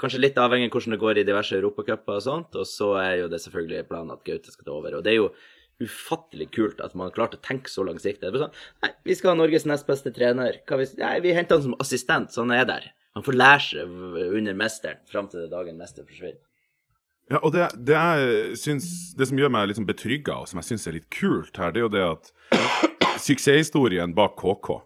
kanskje 0.00 0.22
litt 0.22 0.38
avhengig 0.40 0.70
av 0.70 0.76
hvordan 0.76 0.96
det 0.96 1.02
går 1.02 1.20
i 1.20 1.26
diverse 1.28 1.58
europacuper 1.58 2.18
og 2.18 2.24
sånt, 2.24 2.56
og 2.58 2.68
så 2.68 2.92
er 3.02 3.12
jo 3.22 3.30
det 3.32 3.42
selvfølgelig 3.44 3.86
planen 3.90 4.14
at 4.14 4.24
Gaute 4.26 4.52
skal 4.52 4.68
ta 4.68 4.74
over. 4.76 4.98
Og 4.98 5.04
det 5.06 5.14
er 5.14 5.20
jo 5.20 5.30
ufattelig 5.82 6.48
kult 6.56 6.80
at 6.80 6.94
man 6.96 7.10
har 7.10 7.16
klart 7.16 7.36
å 7.36 7.42
tenke 7.44 7.68
så 7.72 7.84
langsiktig. 7.84 8.32
Sånn, 8.32 8.54
nei, 8.84 8.92
vi 9.04 9.16
skal 9.16 9.34
ha 9.34 9.40
Norges 9.40 9.66
nest 9.68 9.88
beste 9.88 10.12
trener. 10.16 10.60
Hvis, 10.68 10.96
nei, 11.00 11.18
vi 11.24 11.34
henter 11.36 11.58
han 11.58 11.66
som 11.66 11.78
assistent, 11.82 12.32
så 12.32 12.46
han 12.46 12.54
er 12.56 12.68
der. 12.68 12.90
Han 13.16 13.24
får 13.24 13.36
lære 13.36 13.64
seg 13.64 13.96
under 14.36 14.56
mesteren 14.56 15.00
fram 15.08 15.28
til 15.32 15.48
dagen 15.52 15.78
mester 15.80 16.04
forsvinner. 16.08 16.40
Ja, 17.26 17.40
og 17.40 17.56
det, 17.56 17.64
det, 17.88 17.98
syns, 18.60 19.14
det 19.18 19.26
som 19.26 19.38
gjør 19.40 19.50
meg 19.50 19.70
liksom 19.72 19.86
betrygga, 19.88 20.36
og 20.42 20.50
som 20.50 20.60
jeg 20.60 20.68
syns 20.68 20.86
er 20.86 20.94
litt 20.94 21.08
kult 21.10 21.58
her, 21.58 21.72
det 21.74 21.80
er 21.80 21.86
jo 21.88 21.94
det 21.94 22.04
at 22.06 22.28
suksesshistorien 23.24 24.14
bak 24.14 24.36
KK, 24.38 24.76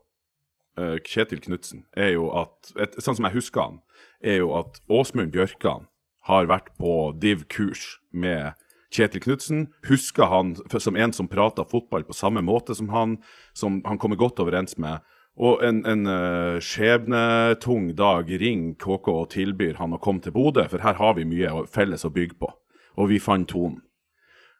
eh, 0.78 0.98
Kjetil 1.04 1.42
Knutsen, 1.44 1.84
er 1.96 2.14
jo 2.14 2.30
at 2.36 2.72
et, 2.78 2.98
Sånn 3.02 3.18
som 3.18 3.28
jeg 3.28 3.38
husker 3.38 3.64
han, 3.64 3.78
er 4.20 4.42
jo 4.42 4.52
at 4.58 4.82
Åsmund 4.90 5.32
Bjørkan 5.34 5.88
har 6.28 6.50
vært 6.50 6.74
på 6.78 7.12
div-kurs 7.18 7.98
med 8.12 8.52
Kjetil 8.92 9.22
Knutsen. 9.24 9.68
Husker 9.88 10.28
han 10.30 10.56
som 10.68 10.98
en 10.98 11.14
som 11.16 11.30
prata 11.30 11.64
fotball 11.64 12.04
på 12.04 12.16
samme 12.16 12.42
måte 12.44 12.74
som 12.76 12.90
han, 12.92 13.18
som 13.54 13.80
han 13.86 13.98
kommer 13.98 14.20
godt 14.20 14.42
overens 14.42 14.76
med. 14.78 15.00
Og 15.40 15.62
en, 15.64 15.80
en 15.88 16.08
uh, 16.10 16.58
skjebnetung 16.60 17.92
dag 17.96 18.28
ringer 18.42 18.74
KK 18.82 19.12
og 19.14 19.30
tilbyr 19.32 19.78
han 19.78 19.94
å 19.96 20.00
komme 20.02 20.20
til 20.20 20.34
Bodø, 20.36 20.66
for 20.68 20.82
her 20.84 20.98
har 20.98 21.14
vi 21.16 21.28
mye 21.28 21.64
felles 21.70 22.04
å 22.04 22.12
bygge 22.12 22.36
på. 22.42 22.50
Og 22.98 23.12
vi 23.12 23.22
fant 23.22 23.48
tonen. 23.48 23.80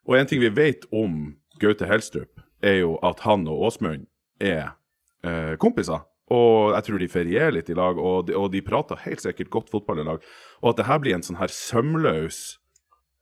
Og 0.08 0.16
en 0.16 0.30
ting 0.30 0.40
vi 0.40 0.52
vet 0.54 0.86
om 0.94 1.34
Gaute 1.60 1.90
Helstrup, 1.90 2.40
er 2.62 2.80
jo 2.80 2.96
at 3.04 3.22
han 3.24 3.46
og 3.48 3.66
Åsmund 3.68 4.06
er 4.40 4.76
eh, 5.25 5.56
kompiser. 5.61 6.06
Og 6.31 6.76
jeg 6.76 6.87
tror 6.87 7.02
de 7.02 7.08
ferierer 7.11 7.52
litt 7.56 7.70
i 7.72 7.75
lag, 7.75 7.99
og 7.99 8.28
de, 8.28 8.37
og 8.38 8.52
de 8.52 8.61
prater 8.62 9.00
helt 9.02 9.22
sikkert 9.25 9.50
godt 9.50 9.70
fotball 9.72 9.99
i 9.99 10.06
lag. 10.06 10.22
Og 10.62 10.70
at 10.70 10.78
det 10.78 10.87
her 10.87 11.00
blir 11.02 11.17
en 11.17 11.25
sånn 11.26 11.40
her 11.40 11.50
sømløs 11.50 12.38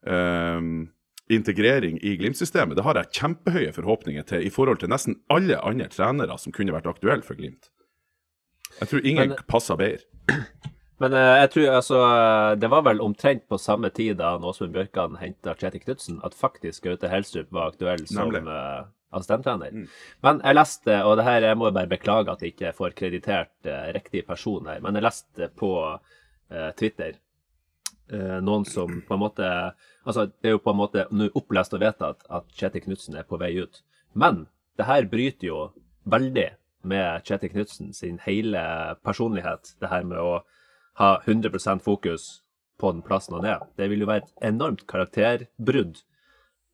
eh, 0.05 0.61
integrering 1.29 1.97
i 2.05 2.15
Glimt-systemet, 2.21 2.77
det 2.77 2.85
har 2.85 2.97
jeg 3.01 3.11
kjempehøye 3.19 3.73
forhåpninger 3.75 4.25
til 4.29 4.45
i 4.45 4.51
forhold 4.53 4.81
til 4.81 4.89
nesten 4.93 5.19
alle 5.33 5.57
andre 5.65 5.89
trenere 5.93 6.37
som 6.41 6.53
kunne 6.55 6.73
vært 6.75 6.89
aktuelle 6.89 7.25
for 7.25 7.37
Glimt. 7.39 7.71
Jeg 8.79 8.91
tror 8.91 9.05
ingen 9.05 9.33
Men- 9.33 9.45
passer 9.49 9.75
bedre. 9.75 10.05
Men 10.99 11.13
eh, 11.15 11.35
jeg 11.39 11.49
tror 11.53 11.75
altså 11.77 11.99
eh, 12.03 12.55
Det 12.59 12.69
var 12.69 12.81
vel 12.83 12.99
omtrent 13.01 13.45
på 13.47 13.57
samme 13.57 13.87
tid 13.89 14.17
da 14.19 14.33
Åsmund 14.35 14.73
Bjørkan 14.75 15.15
henta 15.21 15.53
Kjetil 15.55 15.81
Knutsen, 15.85 16.17
at 16.27 16.35
faktisk 16.35 16.83
Gaute 16.83 17.07
Helstrup 17.07 17.47
var 17.55 17.71
aktuell 17.71 18.03
som 18.07 18.27
Nemlig. 18.27 18.43
Uh, 19.11 19.71
Mm. 19.73 19.87
Men 20.21 20.41
jeg 20.43 20.55
leste, 20.55 20.99
og 21.03 21.17
det 21.17 21.25
her 21.25 21.47
jeg 21.47 21.57
må 21.57 21.71
bare 21.71 21.89
beklage 21.89 22.31
at 22.31 22.43
jeg 22.43 22.53
ikke 22.53 22.75
får 22.77 22.95
kreditert 22.97 23.65
eh, 23.65 23.89
riktig 23.95 24.25
person 24.27 24.67
her, 24.69 24.79
men 24.85 24.95
jeg 24.95 25.05
leste 25.05 25.49
på 25.57 25.71
eh, 26.51 26.69
Twitter 26.77 27.17
eh, 28.13 28.37
noen 28.45 28.65
som 28.69 29.01
på 29.07 29.17
en 29.17 29.23
måte 29.27 29.51
Altså, 30.09 30.25
det 30.41 30.47
er 30.49 30.53
jo 30.55 30.61
på 30.63 30.71
en 30.71 30.79
måte 30.79 31.03
nå 31.13 31.27
opplest 31.37 31.73
og 31.75 31.81
vedtatt 31.83 32.23
at 32.33 32.45
Kjetil 32.57 32.81
Knutsen 32.81 33.17
er 33.19 33.25
på 33.27 33.37
vei 33.37 33.51
ut. 33.59 33.81
Men 34.17 34.47
det 34.79 34.87
her 34.87 35.05
bryter 35.11 35.45
jo 35.45 35.57
veldig 36.09 36.47
med 36.89 37.27
Kjetil 37.27 37.51
Knutsen 37.51 37.91
sin 37.93 38.17
hele 38.23 38.61
personlighet, 39.05 39.75
det 39.77 39.91
her 39.91 40.07
med 40.07 40.17
å 40.17 40.39
ha 40.99 41.11
100% 41.27 41.83
fokus 41.85 42.41
på 42.79 42.93
den 42.95 43.03
plassen 43.05 43.35
han 43.37 43.45
er. 43.45 43.67
Det 43.77 43.89
vil 43.91 44.01
jo 44.01 44.09
være 44.09 44.23
et 44.25 44.47
enormt 44.49 44.85
karakterbrudd 44.89 45.99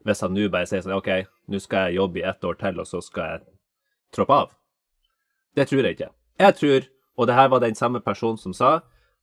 hvis 0.06 0.22
han 0.22 0.34
nå 0.38 0.48
bare 0.54 0.68
sier 0.70 0.82
sånn 0.86 0.96
OK, 0.98 1.10
nå 1.50 1.60
skal 1.62 1.90
jeg 1.90 1.98
jobbe 2.00 2.20
i 2.22 2.26
ett 2.30 2.44
år 2.46 2.58
til, 2.62 2.80
og 2.80 2.88
så 2.88 3.02
skal 3.04 3.24
jeg 3.32 3.42
troppe 4.16 4.34
av. 4.44 4.52
Det 5.56 5.68
tror 5.70 5.84
jeg 5.88 5.98
ikke. 5.98 6.10
Jeg 6.40 6.56
tror, 6.60 6.88
og 7.18 7.28
det 7.28 7.36
her 7.36 7.48
var 7.50 7.60
den 7.64 7.76
samme 7.76 8.02
personen 8.04 8.38
som 8.38 8.54
sa, 8.54 8.74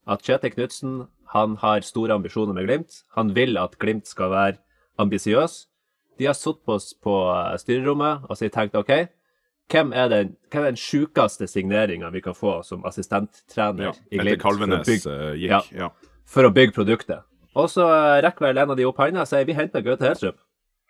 at 0.07 0.21
Kjetil 0.25 0.51
Knutsen 0.55 0.95
han 1.33 1.55
har 1.61 1.81
store 1.81 2.13
ambisjoner 2.13 2.53
med 2.53 2.67
Glimt. 2.67 3.03
Han 3.15 3.31
vil 3.33 3.57
at 3.57 3.77
Glimt 3.79 4.05
skal 4.09 4.29
være 4.33 4.57
ambisiøs. 4.99 5.67
De 6.19 6.25
har 6.29 6.35
sittet 6.37 6.61
på, 6.65 6.75
oss 6.75 6.91
på 6.93 7.13
styrerommet 7.57 8.27
og 8.29 8.37
så 8.37 8.49
tenkt 8.53 8.75
OK, 8.77 8.91
hvem 9.71 9.93
er 9.97 10.09
den, 10.11 10.33
hvem 10.51 10.65
er 10.67 10.73
den 10.75 10.77
sjukeste 10.77 11.47
signeringa 11.49 12.11
vi 12.13 12.21
kan 12.21 12.35
få 12.37 12.59
som 12.67 12.83
assistenttrener 12.85 13.87
Ja, 13.87 13.93
i 14.11 14.17
etter 14.19 14.25
Glimt? 14.27 14.41
å 14.41 14.43
Kalvenes 14.43 14.87
bygge- 14.89 15.13
eh, 15.31 15.37
Ja. 15.47 15.61
gikk. 15.61 15.71
Ja. 15.79 15.89
for 16.25 16.43
å 16.43 16.53
bygge 16.53 16.73
produktet. 16.73 17.23
Og 17.55 17.67
så 17.69 17.83
eh, 17.87 18.21
rekker 18.25 18.47
vel 18.47 18.57
en 18.57 18.71
av 18.71 18.77
de 18.77 18.85
opp 18.85 18.97
hånda 18.97 19.21
og 19.21 19.27
sier 19.27 19.45
vi 19.45 19.53
henter 19.53 19.81
Gaute 19.81 20.01
Helstrup. 20.07 20.37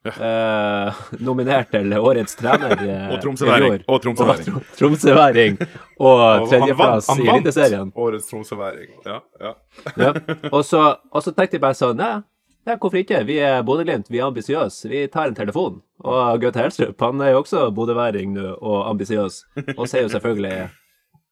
Eh, 0.04 0.94
nominert 1.24 1.70
til 1.72 1.94
årets 1.96 2.36
trener 2.36 2.74
eh, 2.92 3.06
Og 3.14 3.22
tromsøværing. 3.24 3.86
Og 3.88 4.02
tromsøværing. 4.04 4.50
Og 4.52 4.60
tro- 4.66 4.76
Tromsøværing. 4.82 5.56
Og 6.04 6.48
tredjeplass 6.52 7.08
i 7.16 7.28
Eliteserien. 7.32 7.92
årets 7.96 8.28
Tromsøværing. 8.28 8.90
Ja, 9.06 9.20
ja. 9.40 9.54
Ja. 9.96 10.12
Og, 10.52 10.66
så, 10.68 10.82
og 11.12 11.24
så 11.24 11.32
tenkte 11.32 11.56
jeg 11.56 11.64
bare 11.64 11.78
sånn 11.80 11.96
Nei, 12.02 12.12
ja, 12.68 12.76
hvorfor 12.80 13.00
ikke? 13.00 13.22
Vi 13.28 13.38
er 13.44 13.64
Bodø-Glimt, 13.68 14.12
vi 14.12 14.20
er 14.20 14.28
ambisiøse. 14.28 14.90
Vi 14.92 15.06
tar 15.12 15.32
en 15.32 15.36
telefon. 15.40 15.80
Og 16.04 16.40
Gaute 16.44 16.60
Helstrup 16.64 17.00
han 17.04 17.22
er 17.24 17.34
jo 17.34 17.42
også 17.46 17.66
bodøværing 17.76 18.36
nå, 18.36 18.54
og 18.60 18.86
ambisiøs. 18.92 19.42
Og 19.78 19.86
sier 19.88 20.06
jo 20.06 20.12
selvfølgelig 20.14 20.70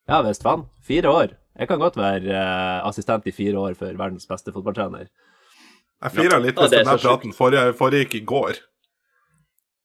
Ja 0.09 0.17
visst 0.25 0.43
faen, 0.43 0.65
fire 0.83 1.11
år. 1.11 1.35
Jeg 1.59 1.67
kan 1.69 1.79
godt 1.79 1.95
være 1.99 2.23
uh, 2.31 2.87
assistent 2.87 3.27
i 3.27 3.31
fire 3.35 3.59
år 3.59 3.75
for 3.79 3.91
verdens 3.99 4.25
beste 4.27 4.51
fotballtrener. 4.55 5.05
Jeg 6.01 6.11
fira 6.17 6.37
litt 6.41 6.57
hvis 6.57 6.71
denne 6.73 6.97
praten 6.97 7.33
forrige, 7.37 7.73
foregikk 7.77 8.15
i 8.17 8.21
går. 8.25 8.59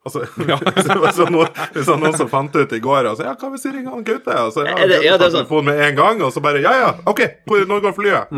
Altså, 0.07 0.23
hvis, 0.37 0.87
det 0.87 0.99
var 1.03 1.13
sånn 1.17 1.33
noen, 1.35 1.51
hvis 1.75 1.83
det 1.85 1.91
var 1.93 2.01
noen 2.05 2.17
som 2.17 2.29
fant 2.31 2.55
ut 2.57 2.73
i 2.73 2.79
går 2.81 3.09
altså, 3.11 3.25
ja, 3.27 3.35
hva 3.35 3.51
hvis 3.53 3.67
vi 3.67 3.73
ringer 3.75 3.97
han 3.97 4.05
Gaute? 4.07 4.37
Og 4.47 4.53
så, 4.55 4.63
ja, 4.69 4.77
det- 4.87 5.03
ja, 5.05 5.17
det 5.19 5.27
er 5.27 5.35
sånn. 5.35 5.43
telefonen 5.43 5.73
med 5.73 5.83
en 5.89 5.99
gang, 5.99 6.23
og 6.23 6.33
så 6.33 6.43
bare 6.45 6.63
Ja, 6.63 6.73
ja, 6.79 6.93
OK, 7.11 7.25
hvor, 7.49 7.67
når 7.67 7.83
går 7.89 7.97
flyet? 7.99 8.37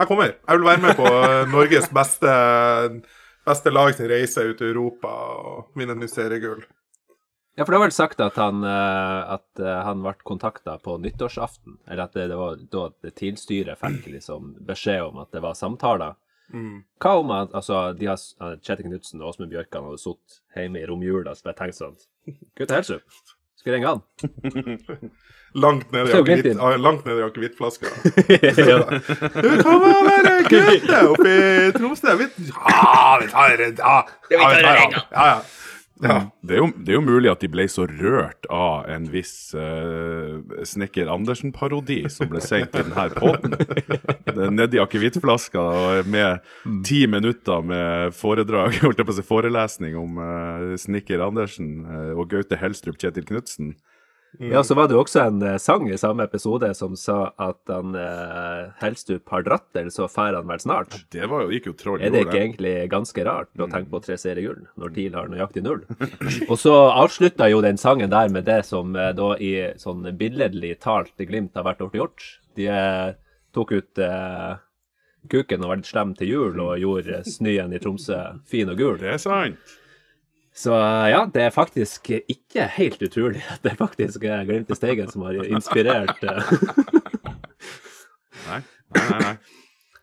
Jeg 0.00 0.08
kommer. 0.08 0.30
Jeg 0.48 0.56
vil 0.58 0.64
være 0.64 0.80
med 0.80 0.96
på 0.96 1.06
eh, 1.12 1.46
Norges 1.52 1.88
beste, 1.92 2.34
beste 3.44 3.72
lag 3.74 3.90
sin 3.94 4.08
reise 4.08 4.44
ut 4.48 4.60
i 4.62 4.68
Europa 4.70 5.10
og 5.10 5.66
vinne 5.76 5.92
et 5.92 6.00
nytt 6.00 6.14
seriegull. 6.14 6.62
Ja, 7.58 7.66
for 7.66 7.74
det 7.74 7.80
var 7.82 7.88
vel 7.90 7.92
sagt 7.92 8.20
at 8.24 8.38
han, 8.40 8.62
eh, 8.64 9.34
at 9.34 9.60
eh, 9.60 9.80
han 9.84 10.00
ble 10.06 10.14
kontakta 10.24 10.78
på 10.80 10.94
nyttårsaften. 11.02 11.76
Eller 11.90 12.06
at 12.06 12.14
det, 12.16 12.28
det 12.32 12.38
var 12.38 12.56
da 12.72 12.86
det 13.04 13.12
tilstyret 13.20 13.76
fikk 13.82 14.06
liksom 14.14 14.54
beskjed 14.64 15.02
om 15.10 15.20
at 15.20 15.34
det 15.36 15.42
var 15.44 15.58
samtaler. 15.58 16.14
Hva 17.02 17.16
om 17.20 17.34
at 17.34 17.52
altså, 17.54 17.92
de 17.96 18.08
har, 18.10 18.20
eh, 18.42 18.56
Kjetil 18.64 18.88
Knutsen 18.88 19.22
og 19.22 19.32
Åsmund 19.32 19.52
Bjørkan 19.52 19.86
hadde 19.86 20.02
sittet 20.02 20.40
hjemme 20.56 20.82
i 20.82 20.88
romjula 20.88 21.34
og 21.36 21.58
tenkt 21.58 21.78
sånn 21.78 21.98
Gutt 22.58 22.74
Helsup, 22.74 23.04
skal 23.58 23.72
vi 23.72 23.76
ringe 23.76 23.94
han? 23.94 24.02
Langt 25.54 25.90
ned 25.90 26.06
i 26.06 26.12
ah, 26.14 27.26
akevittflaska. 27.26 27.90
Du 29.42 29.48
kommer 29.62 29.88
vel 29.90 30.04
være 30.06 30.44
gutte 30.46 31.00
oppe 31.10 31.32
i 31.32 31.72
Tromsø? 31.74 32.14
Vi, 32.20 32.28
ja, 32.46 33.16
vi 33.18 33.26
tar 33.32 33.56
det. 33.58 33.72
Ja, 33.80 33.96
ja. 35.16 35.40
Ja. 36.02 36.10
Ja. 36.10 36.30
Det 36.40 36.56
er, 36.56 36.60
jo, 36.62 36.68
det 36.76 36.92
er 36.92 36.96
jo 36.96 37.04
mulig 37.04 37.30
at 37.30 37.42
de 37.42 37.50
ble 37.52 37.66
så 37.70 37.84
rørt 37.88 38.46
av 38.52 38.88
en 38.90 39.06
viss 39.12 39.52
uh, 39.56 40.40
Snekker 40.66 41.10
Andersen-parodi 41.12 42.02
som 42.12 42.30
ble 42.32 42.42
sendt 42.44 42.74
i 42.74 42.84
denne 42.84 43.06
potten. 43.16 43.56
Nedi 44.56 44.80
akevittflaska 44.82 45.60
og 45.60 46.10
med 46.10 46.40
ti 46.88 47.02
minutter 47.10 47.64
med 47.66 48.16
foredrag, 48.16 48.78
holdt 48.84 49.02
jeg 49.02 49.08
på 49.08 49.14
å 49.14 49.18
si 49.20 49.26
forelesning 49.26 49.98
om 50.00 50.20
uh, 50.22 50.74
Snekker 50.80 51.22
Andersen 51.24 51.72
uh, 51.84 52.12
og 52.16 52.30
Gaute 52.32 52.58
Helstrup 52.60 53.00
Kjetil 53.00 53.28
Knutsen. 53.28 53.74
Ja, 54.38 54.62
så 54.64 54.74
var 54.74 54.88
det 54.88 54.94
jo 54.94 55.02
også 55.02 55.24
en 55.24 55.42
eh, 55.42 55.56
sang 55.58 55.88
i 55.90 55.98
samme 55.98 56.24
episode 56.24 56.68
som 56.78 56.94
sa 56.98 57.32
at 57.40 57.72
han 57.72 57.96
uh, 57.98 58.70
Helstup 58.78 59.28
har 59.32 59.42
dratt, 59.46 59.66
eller 59.74 59.90
så 59.90 60.06
drar 60.06 60.38
han 60.38 60.48
vel 60.48 60.62
snart. 60.62 60.94
Det 61.10 61.26
var 61.30 61.44
jo, 61.44 61.50
gikk 61.54 61.70
jo 61.70 61.74
troll 61.78 62.04
Er 62.04 62.14
det 62.14 62.22
ikke 62.26 62.38
egentlig 62.38 62.74
ganske 62.92 63.24
rart 63.26 63.50
å 63.58 63.68
tenke 63.70 63.90
på 63.90 64.02
tre 64.04 64.16
seriegull, 64.20 64.62
når 64.78 64.94
TIL 64.94 65.18
har 65.18 65.32
nøyaktig 65.32 65.64
null? 65.66 65.82
Og 66.50 66.56
så 66.60 66.74
avslutta 66.92 67.50
jo 67.50 67.62
den 67.64 67.80
sangen 67.80 68.12
der 68.12 68.30
med 68.30 68.46
det 68.46 68.62
som 68.68 68.94
eh, 68.94 69.12
da 69.18 69.34
i 69.36 69.52
sånn 69.80 70.06
billedlig 70.20 70.76
talt 70.84 71.16
Glimt 71.20 71.58
har 71.58 71.66
vært 71.66 71.82
gjort. 71.94 72.24
De 72.56 72.70
eh, 72.70 73.10
tok 73.54 73.74
ut 73.74 74.00
eh, 74.00 74.54
kuken 75.30 75.64
og 75.64 75.72
var 75.72 75.80
litt 75.82 75.90
slem 75.90 76.14
til 76.16 76.32
jul 76.32 76.62
og 76.62 76.78
gjorde 76.80 77.22
snøen 77.28 77.74
i 77.74 77.82
Tromsø 77.82 78.22
fin 78.48 78.70
og 78.70 78.78
gul. 78.78 78.96
Det 79.02 79.14
er 79.16 79.20
sant. 79.20 79.76
Så 80.54 80.74
eh, 80.74 81.06
ja, 81.12 81.22
det 81.32 81.44
er 81.46 81.54
faktisk 81.54 82.10
ikke 82.10 82.66
helt 82.76 83.02
utrolig 83.06 83.42
at 83.52 83.62
det 83.66 83.76
faktisk 83.78 84.24
er 84.26 84.44
Glimt 84.48 84.70
i 84.70 84.78
Steigen 84.78 85.10
som 85.12 85.22
har 85.28 85.38
inspirert 85.46 86.24
eh, 86.26 86.52
Nei, 88.50 88.60
nei, 88.94 89.08
nei. 89.10 89.18
nei. 89.24 89.34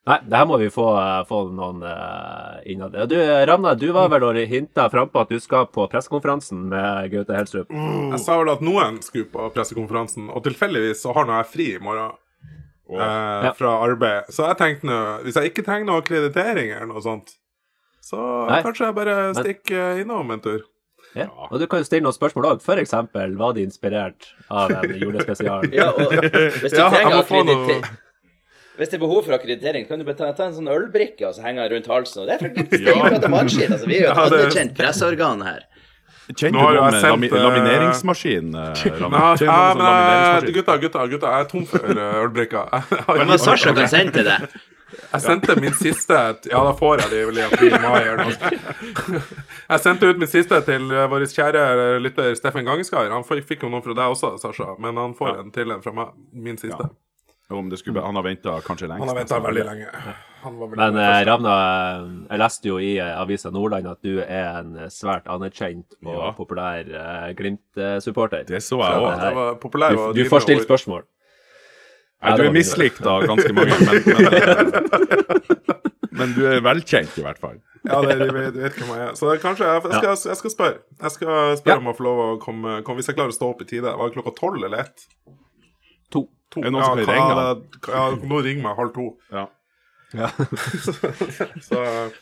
Nei, 0.08 0.22
det 0.24 0.38
her 0.40 0.46
må 0.48 0.56
vi 0.56 0.70
få, 0.72 0.86
eh, 0.96 1.24
få 1.28 1.42
noen 1.52 1.82
uh, 1.84 2.62
innad. 2.64 2.94
Du, 3.12 3.16
Ramna, 3.50 3.74
du 3.76 3.90
var 3.92 4.08
vel 4.14 4.24
og 4.24 4.38
hinta 4.48 4.86
frampå 4.88 5.20
at 5.26 5.34
du 5.34 5.40
skal 5.44 5.66
på 5.68 5.84
pressekonferansen 5.92 6.62
med 6.72 7.10
Gaute 7.12 7.36
Helstrup. 7.36 7.74
Jeg 7.76 8.22
sa 8.24 8.38
vel 8.40 8.54
at 8.54 8.64
noen 8.64 9.02
skulle 9.04 9.28
på 9.34 9.50
pressekonferansen, 9.52 10.30
og 10.32 10.46
tilfeldigvis 10.48 11.04
så 11.04 11.12
har 11.18 11.28
nå 11.28 11.36
jeg 11.42 11.50
fri 11.52 11.68
i 11.74 11.84
morgen. 11.84 12.16
Eh, 12.88 13.04
Ja. 13.50 13.52
Fra 13.60 13.74
arbeid. 13.84 14.32
Så 14.32 14.48
jeg 14.48 14.58
tenkte 14.62 14.88
nå, 14.88 15.02
hvis 15.26 15.36
jeg 15.36 15.52
ikke 15.52 15.68
trenger 15.68 15.90
noe 15.90 16.00
akkreditering 16.06 16.72
eller 16.72 16.88
noe 16.94 17.04
sånt, 17.04 17.36
så 18.08 18.24
Nei. 18.48 18.62
kanskje 18.64 18.88
jeg 18.90 18.96
bare 18.98 19.16
stikker 19.36 20.02
innom 20.06 20.32
en 20.36 20.44
tur. 20.44 20.64
Ja. 21.18 21.26
Og 21.50 21.60
du 21.60 21.66
kan 21.72 21.82
jo 21.82 21.88
stille 21.88 22.04
noen 22.06 22.14
spørsmål 22.16 22.46
òg. 22.54 22.66
Eksempel, 22.82 23.38
var 23.40 23.54
de 23.58 23.64
inspirert 23.68 24.28
av 24.54 24.72
en 24.76 24.92
julespesialen? 25.02 25.72
Ja, 25.80 25.90
og 25.92 26.12
hvis 26.62 26.72
du 26.76 26.78
Ja, 26.80 26.90
trenger 26.94 27.16
noe- 27.16 27.24
akkreditering 27.24 27.88
Hvis 28.78 28.92
det 28.92 28.98
er 29.00 29.02
behov 29.02 29.24
for 29.26 29.34
akkreditering, 29.34 29.88
kan 29.90 29.98
du 30.00 30.06
bare 30.06 30.20
ta, 30.20 30.28
ta 30.38 30.46
en 30.52 30.54
sånn 30.54 30.70
ølbrikke 30.70 31.26
og 31.26 31.34
så 31.34 31.42
henge 31.48 31.64
den 31.64 31.72
rundt 31.78 31.88
halsen. 31.90 32.22
Og 32.22 32.28
det 32.30 32.36
er 32.36 32.44
faktisk 32.46 32.86
ikke 32.92 33.32
mannskitt. 33.34 33.72
Altså, 33.74 33.88
vi 33.90 33.98
er 33.98 34.04
jo 34.06 34.12
et 34.12 34.18
Ja, 34.20 34.28
anerkjent 34.30 34.76
presseorgan 34.78 35.42
her. 35.48 35.66
Kjenner 36.28 36.60
du 36.60 36.78
noen 36.78 36.92
sendt, 37.00 37.08
lami 37.08 37.28
eh, 37.32 37.40
lamineringsmaskin? 37.40 38.50
eh, 38.52 38.82
ja, 38.84 38.96
sånn 39.40 39.80
men 39.82 40.50
gutta, 40.54 40.76
gutta, 40.84 41.06
gutta, 41.08 41.30
jeg 41.34 41.46
er 41.46 41.52
tom 41.54 41.64
for 41.72 41.88
eh, 41.88 42.18
ølbrikker. 42.26 42.90
Men 43.24 43.38
Sasha 43.40 43.72
kan 43.74 43.88
sende 43.90 44.14
til 44.20 44.28
deg. 44.28 44.46
Jeg 44.88 45.22
sendte 45.24 45.56
min 45.60 45.74
siste 45.76 46.16
Ja, 46.48 46.62
da 46.64 46.72
får 46.78 47.02
jeg 47.04 47.10
de 47.12 47.24
vel 47.28 47.40
i 47.42 47.44
april-mai 47.44 47.98
eller 48.04 48.22
noe. 48.24 49.22
Jeg 49.68 49.84
sendte 49.84 50.08
ut 50.12 50.22
min 50.22 50.32
siste 50.32 50.62
til 50.68 50.88
eh, 50.96 51.08
vår 51.12 51.26
kjære 51.34 51.66
lytter 52.04 52.38
Steffen 52.40 52.68
Gangeskar. 52.68 53.10
Han 53.12 53.26
fikk 53.28 53.66
jo 53.66 53.72
noen 53.74 53.84
fra 53.84 53.98
deg 53.98 54.16
også, 54.16 54.36
Sasha, 54.42 54.76
men 54.80 54.96
han 55.00 55.18
får 55.18 55.42
en 55.42 55.52
til 55.56 55.76
en 55.76 55.84
fra 55.84 55.92
meg. 55.98 56.16
Min 56.32 56.58
siste. 56.62 56.88
Om 57.50 57.70
det 57.72 57.78
skulle, 57.80 58.02
han 58.04 58.16
har 58.20 58.24
venta 58.26 58.58
kanskje 58.60 58.90
lengst. 58.92 59.06
Han 59.06 59.12
har 59.14 59.20
venta 59.22 59.38
veldig 59.40 59.62
lenge. 59.64 59.92
Han 60.44 60.58
var 60.60 60.68
veldig 60.68 60.80
Men 60.82 60.98
lenge 60.98 61.12
eh. 61.16 61.26
Ravna, 61.30 61.54
eh, 61.60 62.08
jeg 62.34 62.42
leste 62.42 62.68
jo 62.68 62.80
i 62.84 62.90
eh, 63.00 63.12
Avisa 63.22 63.52
Nordland 63.56 63.88
at 63.88 64.02
du 64.04 64.18
er 64.20 64.50
en 64.60 64.74
eh, 64.84 64.90
svært 64.92 65.30
anerkjent 65.32 65.96
og 66.04 66.12
Ja. 66.12 66.32
populær 66.36 66.84
eh, 66.92 67.30
Glimt-supporter. 67.40 68.44
Det 68.50 68.60
så 68.64 68.82
jeg 68.84 69.00
òg. 69.00 69.64
Du, 69.64 70.04
du 70.20 70.26
får 70.28 70.44
stilt 70.44 70.68
spørsmål. 70.68 71.06
Nei, 72.24 72.34
du 72.38 72.44
er 72.48 72.54
mislikt 72.56 73.06
av 73.06 73.26
ganske 73.30 73.54
mange, 73.54 73.76
men, 73.86 73.98
men, 74.10 74.28
men 76.18 76.32
du 76.34 76.42
er 76.50 76.64
velkjent 76.66 77.18
i 77.20 77.26
hvert 77.26 77.42
fall. 77.42 77.60
Ja, 77.88 78.00
det, 78.04 78.16
de 78.20 78.28
vet, 78.34 78.80
hvem 78.80 78.90
jeg 78.90 79.04
er. 79.06 79.12
Så 79.16 79.30
kanskje 79.42 79.68
jeg, 79.70 79.84
jeg, 79.86 80.00
skal, 80.02 80.32
jeg 80.32 80.40
skal 80.42 80.54
spørre. 80.54 80.80
Jeg 81.04 81.14
skal 81.14 81.58
spørre 81.60 81.76
Ja. 81.76 81.82
om 81.84 81.92
å 81.92 81.96
få 81.96 82.04
lov 82.08 82.24
å 82.24 82.30
komme, 82.42 82.80
komme 82.84 83.00
Hvis 83.00 83.12
jeg 83.12 83.16
klarer 83.20 83.32
å 83.32 83.38
stå 83.38 83.52
opp 83.54 83.62
i 83.64 83.68
tide. 83.70 83.94
Var 84.00 84.10
det 84.10 84.18
klokka 84.18 84.34
tolv 84.40 84.66
eller 84.66 84.88
ett? 84.88 85.06
To. 86.12 86.26
To. 86.52 86.60
Er 86.64 86.68
det 86.68 86.74
noen 86.74 86.84
som 86.90 87.00
kan 87.00 87.14
ringe? 87.14 87.46
Ja, 87.94 88.04
nå 88.34 88.42
ringer 88.44 88.66
meg 88.66 88.82
halv 88.82 88.92
to. 88.98 89.08
Ja. 89.32 89.46
Så 91.68 91.80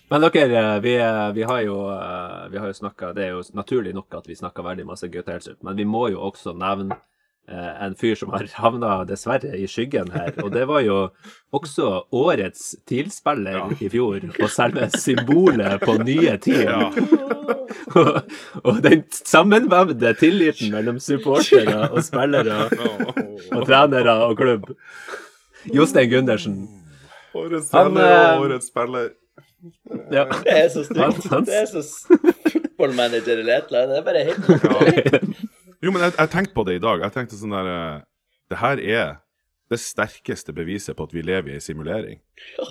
Men 0.09 0.23
dere, 0.25 0.61
eh, 0.75 0.79
vi, 0.81 0.95
eh, 0.97 1.31
vi 1.37 1.43
har 1.45 1.59
jo, 1.61 1.75
eh, 1.93 2.47
vi 2.49 2.57
har 2.57 2.71
jo 2.71 2.73
snakka 2.73 3.11
Det 3.13 3.27
er 3.27 3.35
jo 3.35 3.43
naturlig 3.53 3.93
nok 3.93 4.15
at 4.17 4.25
vi 4.29 4.35
snakker 4.37 4.65
veldig 4.65 4.87
masse 4.89 5.09
Gaute 5.13 5.35
Helstrup, 5.35 5.59
men 5.63 5.77
vi 5.77 5.85
må 5.85 6.07
jo 6.09 6.23
også 6.25 6.55
nevne 6.57 6.97
en 7.47 7.95
fyr 7.95 8.15
som 8.17 8.31
har 8.33 8.47
havna 8.57 9.03
dessverre 9.05 9.53
i 9.57 9.67
skyggen 9.69 10.09
her. 10.13 10.31
Og 10.43 10.51
det 10.53 10.65
var 10.69 10.81
jo 10.85 10.97
også 11.55 11.89
årets 12.15 12.75
TIL-spiller 12.89 13.75
i 13.79 13.89
fjor, 13.93 14.23
og 14.39 14.49
selve 14.51 14.89
symbolet 14.97 15.83
på 15.83 15.97
nye 16.01 16.37
TIL. 16.41 16.71
og, 17.99 18.21
og 18.63 18.79
den 18.85 19.03
sammenvevde 19.11 20.15
tilliten 20.19 20.73
mellom 20.73 20.97
supportere 20.99 21.89
og 21.91 22.01
spillere 22.05 22.65
og 23.55 23.67
trenere 23.67 24.17
og 24.25 24.37
klubb. 24.39 24.71
Jostein 25.73 26.09
Gundersen. 26.09 26.57
årets 27.35 27.69
trener 27.69 27.91
spiller 27.91 28.09
eh, 28.09 28.33
og 28.33 28.47
årets 28.49 28.73
spiller. 28.73 29.13
Ja. 30.13 30.25
Det 30.45 30.53
er 30.53 30.67
så 30.69 30.83
stygt. 30.85 31.25
Det 31.47 31.55
er 31.57 31.65
så 31.69 31.81
footballmanager 32.75 33.37
eller 33.37 33.57
et 33.57 33.63
eller 33.69 33.81
annet. 33.81 33.95
Det 33.95 33.97
er 33.97 34.03
bare 34.03 34.23
helt 34.29 35.35
Jo, 35.85 35.91
men 35.93 36.01
jeg, 36.01 36.15
jeg, 36.17 36.31
tenkte 36.33 36.55
på 36.55 36.65
det 36.65 36.79
i 36.79 36.81
dag. 36.81 37.03
Jeg 37.05 37.13
tenkte 37.13 37.37
sånn 37.37 37.53
der 37.53 37.69
eh, 37.69 38.05
Det 38.49 38.61
her 38.61 38.81
er 38.81 39.11
det 39.69 39.81
sterkeste 39.81 40.53
beviset 40.53 40.97
på 40.97 41.05
at 41.07 41.13
vi 41.13 41.23
lever 41.25 41.51
i 41.51 41.57
en 41.59 41.63
simulering. 41.63 42.19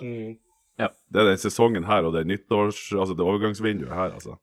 Mm. 0.01 0.35
Ja. 0.81 0.91
Det 1.11 1.23
er 1.23 1.31
den 1.31 1.39
sesongen 1.43 1.87
her 1.87 2.07
og 2.07 2.15
det 2.15 2.25
er 2.25 2.31
nyttårs... 2.31 2.89
Altså 2.95 3.15
det 3.15 3.27
overgangsvinduet 3.27 3.95
her, 3.95 4.15
altså. 4.15 4.39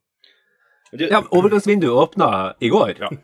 Ja, 1.00 1.22
overgangsvinduet 1.32 1.96
åpna 1.96 2.30
i 2.60 2.72
går. 2.72 2.98
Ja. 3.00 3.12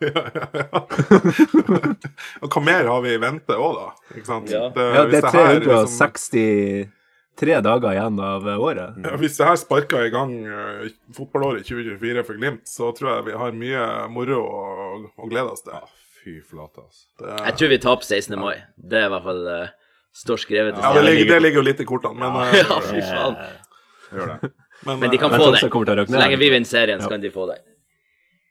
ja, 2.40 2.48
hva 2.48 2.62
mer 2.64 2.88
har 2.88 3.02
vi 3.04 3.12
i 3.12 3.20
vente 3.20 3.56
òg, 3.56 3.76
da? 3.76 4.16
Ikke 4.16 4.28
sant? 4.28 4.48
Det, 4.48 4.86
ja, 4.96 5.04
det 5.08 5.20
er 5.20 5.28
360 5.28 6.97
tre 7.38 7.60
dager 7.64 7.94
igjen 7.94 8.18
av 8.20 8.48
eh, 8.48 8.60
året. 8.60 8.98
Ja, 9.04 9.14
hvis 9.20 9.38
det 9.38 9.46
her 9.48 9.58
sparker 9.60 10.06
i 10.06 10.12
gang 10.14 10.34
eh, 10.42 10.88
fotballåret 11.16 11.66
2024 11.68 12.24
for 12.26 12.40
Glimt, 12.40 12.64
så 12.68 12.90
tror 12.96 13.12
jeg 13.12 13.28
vi 13.30 13.38
har 13.42 13.56
mye 13.58 13.84
moro 14.12 14.40
å, 14.42 14.64
å 15.14 15.30
glede 15.30 15.54
oss 15.54 15.64
til. 15.66 15.76
Ja, 15.76 15.84
fy 16.22 16.38
flate, 16.42 16.84
altså. 16.84 17.04
Det... 17.20 17.36
Jeg 17.36 17.60
tror 17.60 17.72
vi 17.74 17.80
taper 17.86 18.10
16. 18.10 18.34
Ja. 18.34 18.42
mai. 18.42 18.56
Det 18.76 19.02
er 19.02 19.08
i 19.08 19.14
hvert 19.14 19.28
fall 19.30 19.42
det 19.46 19.60
står 20.18 20.44
skrevet. 20.44 20.82
Ja, 20.82 20.92
det 20.98 21.06
ligger, 21.06 21.32
det 21.34 21.40
ligger 21.46 21.62
jo 21.62 21.68
litt 21.70 21.82
i 21.84 21.88
kortene, 21.88 22.18
men 22.18 22.58
Ja, 22.58 22.82
fy 22.90 23.00
faen. 23.06 23.40
Gjør 24.08 24.34
det. 24.34 24.52
Men, 24.86 25.00
men, 25.02 25.10
de 25.10 25.18
kan 25.18 25.32
få 25.34 25.50
det. 25.50 25.62
Så 26.06 26.14
lenge 26.14 26.36
vi 26.38 26.52
vinner 26.54 26.68
serien, 26.68 27.02
så 27.02 27.10
kan 27.10 27.22
de 27.22 27.32
få 27.34 27.48
det. 27.50 27.58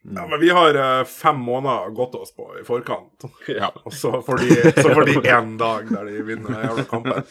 Ja, 0.07 0.23
men 0.29 0.39
vi 0.39 0.49
har 0.55 0.77
fem 1.09 1.39
måneder 1.43 1.89
gått 1.95 2.13
oss 2.15 2.29
på 2.35 2.45
i 2.61 2.63
forkant, 2.63 3.25
ja. 3.51 3.73
og 3.83 3.95
så 3.95 4.21
får 4.23 4.43
de 4.43 5.15
én 5.23 5.55
dag 5.63 5.89
der 5.91 6.07
de 6.07 6.21
vinner 6.27 6.61
jævla 6.63 6.85
kampen. 6.87 7.25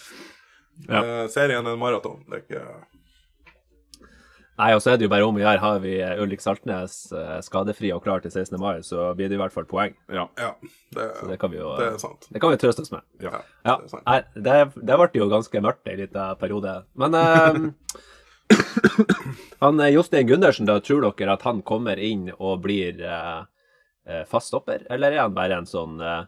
Ja. 0.84 1.00
Uh, 1.00 1.24
serien 1.32 1.64
er 1.64 1.72
en 1.72 1.80
maraton. 1.80 2.20
Det 2.28 2.42
er 2.42 2.44
ikke 2.44 2.66
Nei, 4.56 4.70
og 4.72 4.80
så 4.80 4.94
er 4.94 4.96
det 4.96 5.04
jo 5.04 5.12
bare 5.12 5.26
om 5.28 5.36
å 5.36 5.40
gjøre. 5.42 5.60
Har 5.60 5.80
vi 5.82 5.90
Ulrik 6.22 6.40
Saltnes 6.40 6.94
eh, 7.12 7.34
skadefri 7.44 7.90
og 7.92 8.00
klar 8.06 8.22
til 8.24 8.32
16. 8.32 8.56
mai, 8.56 8.78
så 8.80 9.10
blir 9.12 9.28
det 9.28 9.36
i 9.36 9.40
hvert 9.42 9.52
fall 9.52 9.66
poeng. 9.68 9.92
Ja. 10.08 10.22
Ja, 10.40 10.54
det, 10.96 11.08
Så 11.18 11.26
det 11.28 11.36
kan 11.42 11.52
vi 11.52 11.58
jo 11.58 11.74
det 11.76 11.90
er 11.90 11.98
sant. 12.00 12.24
det 12.32 12.40
kan 12.40 12.54
vi 12.54 12.60
trøste 12.62 12.86
oss 12.86 12.92
med. 12.94 13.04
Ja, 13.20 13.42
Ja, 13.66 13.74
det 13.74 13.84
er 13.84 13.92
sant. 13.92 14.06
Nei, 14.08 14.46
det, 14.46 14.54
det 14.80 14.96
ble 15.02 15.10
jo 15.20 15.28
ganske 15.28 15.60
mørkt 15.60 15.92
en 15.92 16.00
liten 16.00 16.40
periode. 16.40 16.72
Men 16.96 17.18
eh, 17.20 17.60
han 19.60 19.80
eh, 19.84 19.92
Jostein 19.92 20.32
Gundersen, 20.32 20.68
da 20.72 20.78
tror 20.80 21.04
dere 21.10 21.36
at 21.36 21.44
han 21.44 21.60
kommer 21.60 22.00
inn 22.00 22.30
og 22.38 22.62
blir 22.64 23.04
eh, 23.04 23.42
eh, 24.08 24.24
fast 24.30 24.54
stopper, 24.54 24.86
eller 24.88 25.12
er 25.12 25.26
han 25.26 25.36
bare 25.36 25.60
en 25.60 25.68
sånn 25.68 26.00
eh, 26.00 26.22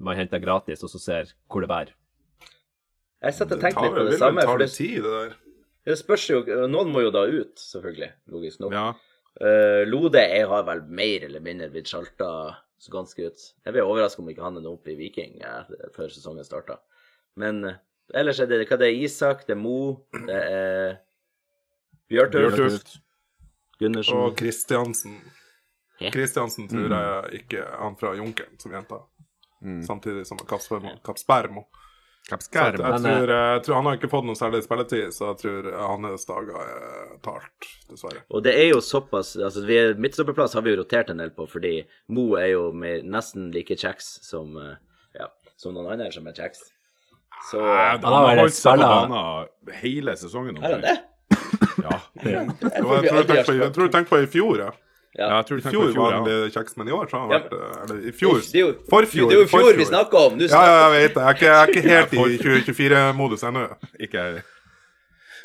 man 0.00 0.16
henter 0.16 0.38
gratis 0.38 0.86
og 0.86 0.94
så 0.94 1.02
ser 1.02 1.34
hvor 1.50 1.66
det 1.66 1.72
bærer? 1.74 1.96
Jeg 3.20 3.36
satt 3.36 3.52
og 3.52 3.60
tenkte 3.60 3.82
litt 3.84 3.92
på 3.92 4.00
vel 4.00 4.10
det 4.10 4.18
samme. 4.20 4.44
det, 4.62 4.70
tid, 4.72 5.02
det 5.04 5.12
der. 5.12 5.34
det 5.90 5.96
spørs 6.00 6.24
jo 6.30 6.40
Noen 6.72 6.92
må 6.94 7.02
jo 7.04 7.10
da 7.12 7.26
ut, 7.28 7.58
selvfølgelig. 7.60 8.10
Logisk 8.32 8.60
nok. 8.64 8.72
Ja. 8.72 8.86
Uh, 9.40 9.82
Lode 9.88 10.22
jeg 10.24 10.46
har 10.48 10.64
vel 10.66 10.80
mer 10.88 11.26
eller 11.28 11.40
mindre 11.44 11.68
blitt 11.72 11.88
sjalta 11.90 12.30
så 12.80 12.92
ganske 12.94 13.26
ut. 13.28 13.42
Jeg 13.66 13.74
blir 13.76 13.84
overraska 13.84 14.22
om 14.22 14.30
ikke 14.32 14.42
han 14.46 14.56
er 14.56 14.64
nå 14.64 14.72
oppe 14.72 14.94
i 14.94 14.96
Viking 14.96 15.36
eh, 15.44 15.68
før 15.92 16.08
sesongen 16.08 16.46
starta. 16.48 16.78
Men 17.36 17.60
uh, 17.68 17.74
ellers 18.16 18.40
er 18.40 18.48
det 18.48 18.62
hva 18.64 18.78
det 18.80 18.88
er 18.88 19.02
Isak, 19.04 19.44
det 19.46 19.52
er 19.52 19.60
Mo, 19.60 19.76
det 20.16 20.38
er 20.40 20.96
Bjørtuft, 22.10 22.56
Bjørtuft. 22.56 22.96
Gundersen 23.80 24.16
Og 24.16 24.32
Kristiansen. 24.36 25.20
Kristiansen 26.00 26.68
tror 26.68 26.88
Mm. 26.88 26.96
jeg 26.96 27.42
ikke 27.42 27.64
Han 27.78 27.96
fra 28.00 28.14
Junkeren, 28.16 28.56
som 28.58 28.72
jenta. 28.72 29.02
Mm. 29.60 29.82
Samtidig 29.84 30.26
som 30.26 30.38
Kapsbermo. 30.38 30.96
Kapspermo. 31.04 31.66
Så 32.28 32.36
jeg, 32.52 32.78
Men, 32.78 33.02
tror, 33.02 33.30
jeg 33.32 33.62
tror 33.66 33.74
Han 33.74 33.86
har 33.88 33.96
ikke 33.98 34.10
fått 34.12 34.26
noe 34.28 34.38
særlig 34.38 34.60
spilletid, 34.62 35.14
så 35.16 35.32
jeg 35.32 35.38
tror 35.40 35.68
hans 35.74 36.28
dager 36.28 36.58
er 36.62 37.14
talt, 37.24 37.70
dessverre. 37.90 38.22
Og 38.30 38.44
det 38.46 38.52
er 38.54 38.68
jo 38.70 38.82
såpass 38.84 39.32
altså 39.34 39.64
vi 39.66 39.78
er, 39.80 39.96
Midtstopperplass 39.98 40.54
har 40.54 40.62
vi 40.66 40.74
jo 40.74 40.82
rotert 40.82 41.10
en 41.10 41.22
del 41.22 41.32
på, 41.34 41.48
fordi 41.50 41.80
Mo 42.14 42.28
er 42.38 42.52
jo 42.52 42.68
med, 42.76 43.08
nesten 43.10 43.48
like 43.54 43.74
kjeks 43.80 44.12
som, 44.28 44.54
eh, 44.60 44.76
ja, 45.18 45.26
som 45.58 45.74
noen 45.74 45.90
andre 45.96 46.10
som 46.14 46.28
er 46.30 46.36
kjeks. 46.38 46.62
Så 47.50 47.64
Han 47.64 48.04
har 48.04 48.42
holdt 48.44 48.54
seg 48.54 48.78
på 48.78 48.90
banen 48.92 49.74
hele 49.80 50.14
sesongen. 50.20 50.60
er 50.60 50.76
han 50.76 50.86
det? 50.86 50.98
Ja. 51.80 51.98
Jeg 52.22 52.84
tror 52.84 53.02
du 53.02 53.74
på, 53.74 53.90
tenkte 53.90 54.10
på 54.12 54.22
i 54.22 54.30
fjor, 54.30 54.66
ja. 54.68 54.70
Ja, 55.18 55.26
Ja. 55.26 55.36
jeg 55.40 55.46
tror 55.46 55.56
du 55.56 55.62
tenker 55.62 55.74
fjor 55.74 55.88
på 55.88 55.94
fjor, 55.94 56.12
var 56.12 56.28
ja. 56.30 56.48
kjeks, 56.54 56.76
men 56.76 56.88
i 56.88 56.92
år 56.92 57.10
så 57.10 57.18
har 57.18 57.20
han 57.20 57.30
Ja. 57.30 57.38
vært 57.38 57.52
eh, 57.52 57.82
Eller 57.82 58.08
i 58.08 58.12
fjor. 58.12 58.38
Det 58.40 58.54
er 58.54 58.60
jo, 58.60 58.72
Forfjor. 58.90 59.28
Det 59.28 59.36
er 59.36 59.40
jo 59.40 59.48
fjor 59.50 59.76
vi 59.76 59.84
snakker 59.84 60.18
om. 60.18 60.38
Snakker 60.38 60.70
ja, 60.70 60.78
jeg 60.80 60.92
vet 60.96 61.14
det. 61.14 61.20
Jeg 61.20 61.28
er 61.28 61.34
ikke, 61.34 61.50
jeg 61.50 61.60
er 61.60 61.66
ikke 61.66 61.84
helt 61.90 62.12
i 62.14 62.38
2024-modus 62.38 63.42
ennå. 63.42 63.66
Ikke 63.98 64.42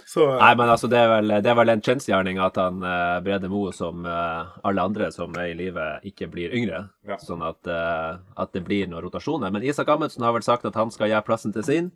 Så 0.05 0.29
eh, 0.29 0.39
Nei, 0.39 0.55
men 0.55 0.69
altså, 0.69 0.87
det 0.87 0.99
er 1.01 1.09
vel, 1.09 1.27
det 1.41 1.49
er 1.49 1.55
vel 1.59 1.69
en 1.73 1.81
kjensgjerning 1.81 2.39
at 2.39 2.55
han 2.61 2.77
uh, 2.85 3.19
Brede 3.25 3.49
Moe, 3.49 3.73
som 3.73 4.05
uh, 4.05 4.53
alle 4.63 4.81
andre 4.81 5.11
som 5.11 5.33
er 5.35 5.49
i 5.49 5.57
live, 5.57 5.87
ikke 6.05 6.29
blir 6.31 6.53
yngre. 6.55 6.85
Ja. 7.09 7.17
Sånn 7.17 7.41
at, 7.43 7.59
uh, 7.67 8.21
at 8.37 8.53
det 8.53 8.63
blir 8.63 8.87
noen 8.87 9.03
rotasjoner. 9.03 9.51
Men 9.51 9.65
Isak 9.65 9.89
Amundsen 9.89 10.23
har 10.23 10.31
vel 10.31 10.45
sagt 10.45 10.65
at 10.65 10.75
han 10.75 10.93
skal 10.93 11.09
gjøre 11.09 11.25
plassen 11.25 11.51
til 11.53 11.65
sin. 11.65 11.91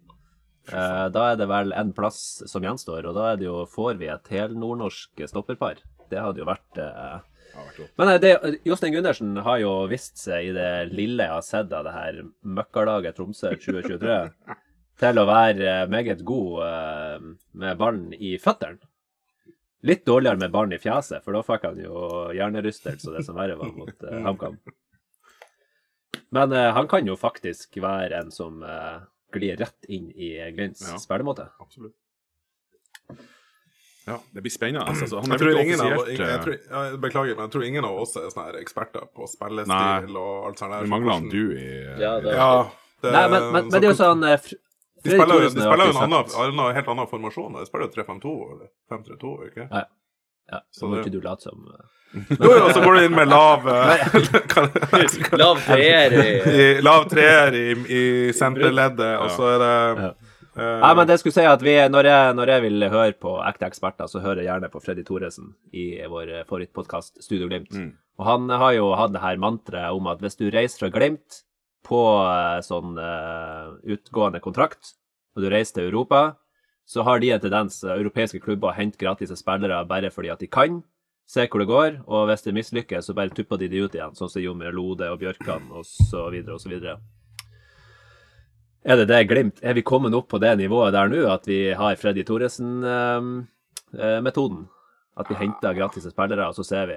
Eh, 0.70 1.06
da 1.10 1.32
er 1.32 1.38
det 1.40 1.48
vel 1.50 1.72
en 1.74 1.94
plass 1.98 2.44
som 2.46 2.62
gjenstår, 2.62 3.08
og 3.10 3.16
da 3.18 3.32
er 3.32 3.40
det 3.40 3.48
jo, 3.48 3.64
får 3.70 3.98
vi 3.98 4.10
et 4.12 4.28
helnordnorsk 4.30 5.24
stopperpar. 5.32 5.80
Det 6.12 6.20
hadde 6.22 6.44
jo 6.44 6.46
vært 6.50 6.82
Men 8.00 8.10
eh, 8.14 8.20
det, 8.22 8.32
Jostein 8.68 8.94
Gundersen 8.94 9.38
har 9.46 9.60
jo 9.62 9.74
vist 9.92 10.18
seg 10.22 10.50
i 10.50 10.56
det 10.56 10.72
lille 10.94 11.28
jeg 11.28 11.36
har 11.36 11.46
sett 11.46 11.74
av 11.76 11.86
det 11.88 11.96
her 11.96 12.22
møkkalaget 12.58 13.18
Tromsø 13.18 13.54
2023, 13.56 14.18
til 15.00 15.22
å 15.22 15.28
være 15.30 15.68
eh, 15.84 15.88
meget 15.92 16.24
god 16.28 16.64
eh, 16.68 17.28
med 17.64 17.80
ballen 17.80 18.14
i 18.16 18.36
føttene. 18.42 18.82
Litt 19.88 20.04
dårligere 20.04 20.42
med 20.42 20.52
ballen 20.52 20.76
i 20.76 20.82
fjeset, 20.82 21.24
for 21.24 21.38
da 21.38 21.44
fikk 21.46 21.70
han 21.70 21.78
jo 21.80 22.00
hjernerystelse 22.36 23.08
og 23.08 23.16
det 23.16 23.24
som 23.24 23.38
verre 23.40 23.56
var 23.56 23.70
mot 23.72 24.04
uh, 24.04 24.18
HamKam. 24.26 24.58
Men 26.36 26.52
uh, 26.52 26.66
han 26.76 26.90
kan 26.92 27.08
jo 27.08 27.16
faktisk 27.16 27.80
være 27.80 28.20
en 28.20 28.34
som 28.36 28.60
uh, 28.60 29.00
glir 29.32 29.56
rett 29.62 29.88
inn 29.88 30.10
i 30.12 30.34
Glints 30.52 30.84
Ja. 30.84 31.00
spillemåte. 31.00 31.48
Absolutt. 31.64 31.96
Ja, 34.08 34.16
det 34.34 34.42
blir 34.42 34.52
spennende. 34.54 34.86
Altså, 34.90 35.20
han 35.20 35.30
jeg 35.36 35.40
tror 35.42 35.60
ingen 35.62 35.82
av, 35.82 36.08
jeg, 36.08 36.20
eh, 36.20 36.38
tror, 36.44 36.56
jeg 36.56 37.00
Beklager, 37.04 37.36
men 37.36 37.44
jeg 37.46 37.52
tror 37.54 37.64
ingen 37.68 37.86
av 37.86 37.98
oss 38.02 38.16
er 38.18 38.30
sånne 38.34 38.62
eksperter 38.64 39.04
på 39.14 39.28
spillestil 39.30 39.76
Nei. 39.76 40.16
og 40.18 40.48
alt 40.50 40.58
sånt 40.64 40.72
der. 40.74 40.82
Det 40.88 40.90
mangler 40.94 41.14
han 41.14 41.30
du 41.30 41.44
i 41.54 41.68
eh, 41.68 42.00
Ja, 42.00 42.16
det- 42.24 42.34
Ja, 42.36 42.50
det, 43.04 43.12
Nei, 43.14 43.28
men, 43.28 43.44
men, 43.52 43.68
men 43.68 43.70
det 43.76 43.84
er 43.84 43.92
jo 43.94 44.00
sånn 44.00 44.24
eh, 44.26 44.38
Fr- 44.40 44.58
De 45.04 45.10
spiller, 45.14 45.46
de 45.46 45.50
spiller 45.52 45.86
jo 45.86 45.94
en 45.96 46.02
annen, 46.04 46.34
annen, 46.36 46.74
helt 46.76 46.88
annen 46.92 47.08
formasjon. 47.08 47.54
De 47.60 47.66
spiller 47.70 47.88
jo 47.88 47.94
3-5-2 48.02 48.34
eller 48.56 48.68
5-3-2, 48.92 49.36
ikke 49.52 49.68
Ja, 49.72 49.84
ja, 50.52 50.60
så 50.76 50.90
må 50.90 51.00
ikke 51.04 51.14
du 51.14 51.22
late 51.22 51.46
som 51.48 51.62
Jo, 52.10 52.50
jo, 52.50 52.70
så 52.74 52.82
går 52.82 52.96
du 52.98 53.04
inn 53.06 53.14
med 53.16 53.30
lav 53.30 53.64
Lav 55.44 55.62
treer 55.68 56.16
i 56.18 56.26
i, 56.50 56.82
Lav 56.82 57.06
treer 57.12 57.54
i, 57.56 57.68
i 57.86 58.34
senterleddet, 58.34 59.14
og 59.22 59.30
så 59.38 59.52
er 59.54 59.60
det 59.64 59.76
Ja. 60.08 60.12
Nei, 60.60 60.92
men 60.98 61.08
det 61.10 61.20
skulle 61.22 61.36
si 61.36 61.46
at 61.48 61.64
vi, 61.64 61.76
når, 61.92 62.10
jeg, 62.12 62.36
når 62.38 62.54
jeg 62.54 62.64
vil 62.66 62.88
høre 62.92 63.16
på 63.18 63.36
ekte 63.48 63.68
eksperter, 63.70 64.10
så 64.12 64.22
hører 64.24 64.44
jeg 64.44 64.50
gjerne 64.52 64.72
på 64.74 64.82
Freddy 64.84 65.06
Thoresen 65.08 65.54
i 65.72 65.92
vår 66.10 66.32
favorittpodkast 66.50 67.24
Studio 67.24 67.50
Glimt. 67.50 67.72
Mm. 67.74 67.94
Og 68.20 68.28
han 68.28 68.50
har 68.52 68.74
jo 68.76 68.90
hatt 69.00 69.14
det 69.16 69.24
her 69.24 69.40
mantraet 69.40 69.96
om 69.96 70.10
at 70.12 70.20
hvis 70.24 70.36
du 70.40 70.50
reiser 70.52 70.84
fra 70.84 70.92
Glimt 70.94 71.44
på 71.88 72.02
eh, 72.28 72.60
sånn 72.66 72.98
uh, 73.00 73.80
utgående 73.88 74.42
kontrakt, 74.44 74.96
og 75.36 75.46
du 75.46 75.50
reiser 75.52 75.80
til 75.80 75.90
Europa, 75.90 76.36
så 76.90 77.06
har 77.08 77.22
de 77.22 77.32
en 77.32 77.42
tendens, 77.42 77.84
eh, 77.84 77.96
europeiske 77.96 78.42
klubber, 78.44 78.72
å 78.72 78.78
hente 78.78 79.00
gratis 79.00 79.32
spillere 79.40 79.84
bare 79.88 80.12
fordi 80.12 80.34
at 80.34 80.42
de 80.44 80.50
kan. 80.52 80.82
Se 81.30 81.46
hvor 81.46 81.62
det 81.62 81.70
går, 81.70 82.00
og 82.10 82.26
hvis 82.26 82.42
det 82.42 82.56
mislykkes, 82.58 83.06
så 83.06 83.14
bare 83.14 83.30
tupper 83.30 83.60
de 83.62 83.68
de 83.70 83.84
ut 83.86 83.96
igjen, 83.96 84.16
sånn 84.18 84.32
som 84.34 84.42
jo 84.42 84.56
med 84.58 84.74
Lode 84.74 85.12
og 85.14 85.20
Bjørkan 85.22 85.70
og 85.70 85.86
så 85.86 86.26
videre 86.34 86.58
og 86.58 86.64
så 86.64 86.72
videre. 86.72 86.98
Er 88.86 88.96
det 89.02 89.08
det 89.10 89.26
Glimt? 89.28 89.58
Er 89.62 89.74
vi 89.76 89.82
kommet 89.84 90.14
opp 90.16 90.30
på 90.32 90.40
det 90.40 90.54
nivået 90.58 90.94
der 90.96 91.08
nå 91.12 91.26
at 91.34 91.44
vi 91.50 91.58
har 91.76 91.96
Freddy 92.00 92.24
Thoresen-metoden? 92.24 94.68
at 95.20 95.28
vi 95.28 95.36
henter 95.36 95.74
gratis 95.76 96.06
spillere, 96.08 96.46
og 96.48 96.56
så 96.56 96.64
ser 96.64 96.86
vi 96.88 96.96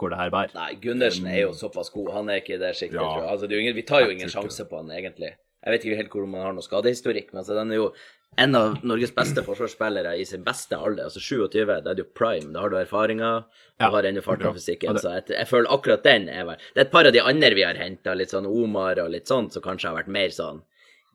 hvor 0.00 0.08
det 0.08 0.16
her 0.16 0.30
bærer? 0.32 0.54
Nei, 0.56 0.70
Gundersen 0.80 1.26
er 1.28 1.42
jo 1.42 1.50
såpass 1.52 1.90
god. 1.92 2.08
Han 2.14 2.28
er 2.32 2.36
ikke 2.40 2.54
i 2.56 2.58
det 2.62 2.70
sjiktet, 2.74 2.94
Ja. 2.96 3.00
tror 3.04 3.20
jeg. 3.20 3.28
Altså, 3.34 3.46
det 3.48 3.52
er 3.56 3.60
ingen, 3.60 3.74
vi 3.76 3.82
tar 3.82 4.00
jo 4.00 4.08
ingen 4.14 4.28
sjanse 4.32 4.64
på 4.70 4.76
han, 4.80 4.88
egentlig. 4.90 5.34
Jeg 5.64 5.70
vet 5.74 5.84
ikke 5.84 5.96
helt 6.00 6.10
hvor 6.10 6.26
man 6.26 6.40
har 6.42 6.52
noe 6.56 6.62
skadehistorikk, 6.64 7.32
men 7.34 7.38
altså, 7.44 7.54
den 7.54 7.70
er 7.70 7.74
jo 7.76 7.92
en 8.38 8.54
av 8.56 8.78
Norges 8.82 9.12
beste 9.14 9.42
forsvarsspillere 9.44 10.16
i 10.18 10.24
sin 10.24 10.42
beste 10.42 10.74
alder. 10.76 11.04
Altså 11.04 11.20
27, 11.20 11.66
da 11.84 11.90
er 11.90 11.94
du 11.94 12.02
jo 12.02 12.08
prime. 12.16 12.52
Da 12.52 12.60
har 12.64 12.68
du 12.70 12.76
erfaringer, 12.76 13.44
du 13.78 13.84
Ja. 13.84 13.90
har 13.90 14.02
ennå 14.02 14.22
fart 14.24 14.42
og 14.42 14.54
fysikken. 14.56 14.96
Så 14.98 15.10
jeg, 15.14 15.24
jeg 15.36 15.46
føler 15.46 15.68
akkurat 15.70 16.02
den 16.02 16.28
er 16.30 16.44
vel 16.44 16.56
Det 16.56 16.76
er 16.80 16.84
et 16.88 16.90
par 16.90 17.06
av 17.06 17.12
de 17.12 17.20
andre 17.20 17.54
vi 17.54 17.62
har 17.62 17.74
henta, 17.74 18.14
litt 18.16 18.30
sånn 18.30 18.46
Omar 18.48 18.98
og 19.04 19.10
litt 19.10 19.26
sånn, 19.28 19.50
som 19.52 19.62
kanskje 19.62 19.88
har 19.92 19.96
vært 20.02 20.08
mer 20.08 20.28
sånn 20.30 20.62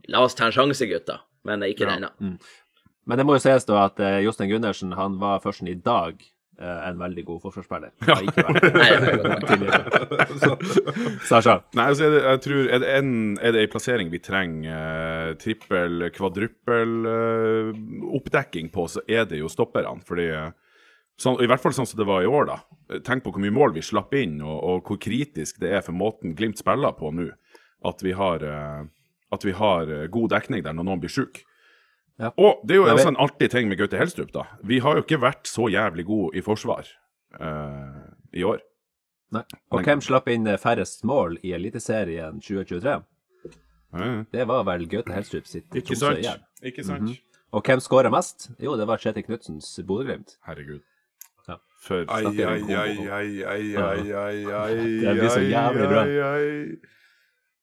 La 0.08 0.24
oss 0.24 0.36
ta 0.36 0.46
en 0.48 0.52
sjanse, 0.56 0.86
gutta. 0.88 1.20
Men 1.46 1.62
ikke 1.68 1.86
Ja. 1.88 1.96
denne. 1.96 2.38
Men 3.06 3.18
det 3.18 3.26
må 3.26 3.34
jo 3.36 3.40
sies 3.44 3.66
da 3.66 3.86
at 3.88 4.00
uh, 4.00 4.20
Jostein 4.24 4.50
Gundersen 4.52 4.92
han 4.94 5.18
var 5.20 5.40
først 5.42 5.64
i 5.68 5.74
dag 5.74 6.20
uh, 6.62 6.88
en 6.90 7.00
veldig 7.00 7.24
god 7.26 7.42
forsvarsspiller. 7.42 7.92
Ja. 8.06 8.18
Sasha? 11.30 11.60
Nei, 11.78 11.86
altså 11.92 12.06
jeg, 12.08 12.22
jeg 12.24 12.42
tror 12.46 12.70
Er 12.76 12.82
det 12.84 12.90
en, 13.00 13.12
er 13.42 13.56
det 13.56 13.64
en 13.66 13.72
plassering 13.74 14.12
vi 14.14 14.22
trenger 14.24 15.32
uh, 15.32 15.36
trippel, 15.42 16.08
kvadruppel 16.16 16.96
uh, 17.08 17.72
oppdekking 18.20 18.70
på, 18.74 18.88
så 18.92 19.04
er 19.08 19.26
det 19.30 19.40
jo 19.42 19.50
stopperne. 19.52 20.00
Fordi 20.06 20.28
eh, 20.34 20.50
sånn, 21.22 21.40
I 21.44 21.48
hvert 21.50 21.62
fall 21.64 21.74
sånn 21.76 21.88
som 21.90 22.00
det 22.00 22.08
var 22.10 22.24
i 22.26 22.30
år, 22.30 22.50
da. 22.50 22.60
Tenk 23.06 23.24
på 23.26 23.34
hvor 23.34 23.44
mye 23.44 23.54
mål 23.54 23.74
vi 23.76 23.84
slapp 23.86 24.14
inn, 24.18 24.40
og, 24.42 24.58
og 24.60 24.90
hvor 24.90 25.00
kritisk 25.02 25.60
det 25.64 25.74
er 25.78 25.84
for 25.86 25.96
måten 25.98 26.36
Glimt 26.38 26.60
spiller 26.62 26.96
på 26.98 27.12
nå. 27.16 27.30
At 27.86 28.02
vi 28.04 28.12
har, 28.18 28.44
eh, 28.44 28.82
at 29.32 29.46
vi 29.46 29.52
har 29.58 29.90
eh, 29.94 30.08
god 30.12 30.30
dekning 30.34 30.64
der 30.66 30.74
når 30.74 30.88
noen 30.88 31.02
blir 31.04 31.12
sjuk. 31.14 31.44
Ja. 32.20 32.32
Og 32.36 32.64
det 32.68 32.76
er 32.76 32.82
jo 32.82 32.88
også 32.90 33.06
vet- 33.06 33.12
en 33.14 33.22
artig 33.24 33.50
ting 33.54 33.70
med 33.70 33.78
Gaute 33.80 33.98
Helstrup, 33.98 34.32
da. 34.36 34.44
Vi 34.68 34.80
har 34.84 34.98
jo 34.98 35.04
ikke 35.06 35.22
vært 35.22 35.48
så 35.48 35.70
jævlig 35.72 36.04
gode 36.10 36.36
i 36.36 36.42
forsvar 36.44 36.90
uh, 37.40 38.10
i 38.36 38.44
år. 38.44 38.60
Nei. 39.32 39.44
Og 39.72 39.86
hvem 39.86 40.02
slapp 40.02 40.28
inn 40.34 40.48
eh, 40.50 40.58
færrest 40.60 41.06
mål 41.08 41.38
i 41.46 41.54
Eliteserien 41.56 42.42
2023? 42.42 42.98
Ja. 43.94 44.10
Det 44.34 44.46
var 44.50 44.66
vel 44.68 44.84
Gaute 44.90 45.14
Helstrup 45.16 45.48
sitt 45.50 45.74
Ikke 45.74 45.96
sant? 45.98 46.28
Ikke 46.66 46.84
sant? 46.86 47.16
Og 47.56 47.64
hvem 47.66 47.80
skåra 47.82 48.12
mest? 48.14 48.50
Jo, 48.62 48.76
det 48.78 48.86
var 48.90 49.00
Kjetil 49.02 49.24
Knutsens 49.26 49.72
Bodø-Glimt. 49.88 50.36
Herregud. 50.46 50.84
Ja. 51.48 51.56
For 51.82 52.04
Ai, 52.06 52.20
snakker 52.28 52.52
ai, 52.52 52.60
vi 52.60 52.62
om 52.62 52.70
ai, 52.70 52.92
ai, 53.10 53.10
ai, 53.10 53.32
ai, 53.48 53.64
ai, 53.80 54.14
ai, 54.14 54.38
ai, 54.60 54.76
Det 55.02 55.16
blir 55.18 55.32
så 55.34 55.40
ai, 55.42 55.50
jævlig 55.50 55.88
bra. 55.90 56.04
ai, 56.04 56.20
ai. 56.28 56.99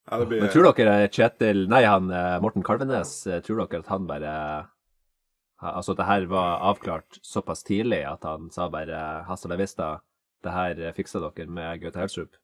Ja, 0.06 0.18
det 0.20 0.26
blir 0.30 0.40
Men 0.44 0.52
tror 0.54 0.68
dere 0.76 1.08
Kjetil 1.10 1.64
Nei, 1.70 1.82
han 1.84 2.10
eh, 2.14 2.36
Morten 2.44 2.62
Kalvenes, 2.66 3.14
eh, 3.26 3.40
tror 3.42 3.64
dere 3.64 3.82
at 3.82 3.90
han 3.90 4.06
bare 4.06 4.34
Altså 5.56 5.94
at 5.94 6.00
det 6.02 6.06
her 6.06 6.26
var 6.30 6.60
avklart 6.68 7.18
såpass 7.24 7.64
tidlig 7.66 8.02
at 8.06 8.24
han 8.28 8.50
sa 8.52 8.68
bare 8.70 9.24
Hasta 9.26 9.48
la 9.50 9.56
vista, 9.58 9.86
det 10.44 10.52
her 10.54 10.82
eh, 10.84 10.92
fiksa 10.96 11.22
dere 11.24 11.48
med 11.50 11.80
Gaute 11.82 11.98
Helstrup? 12.02 12.36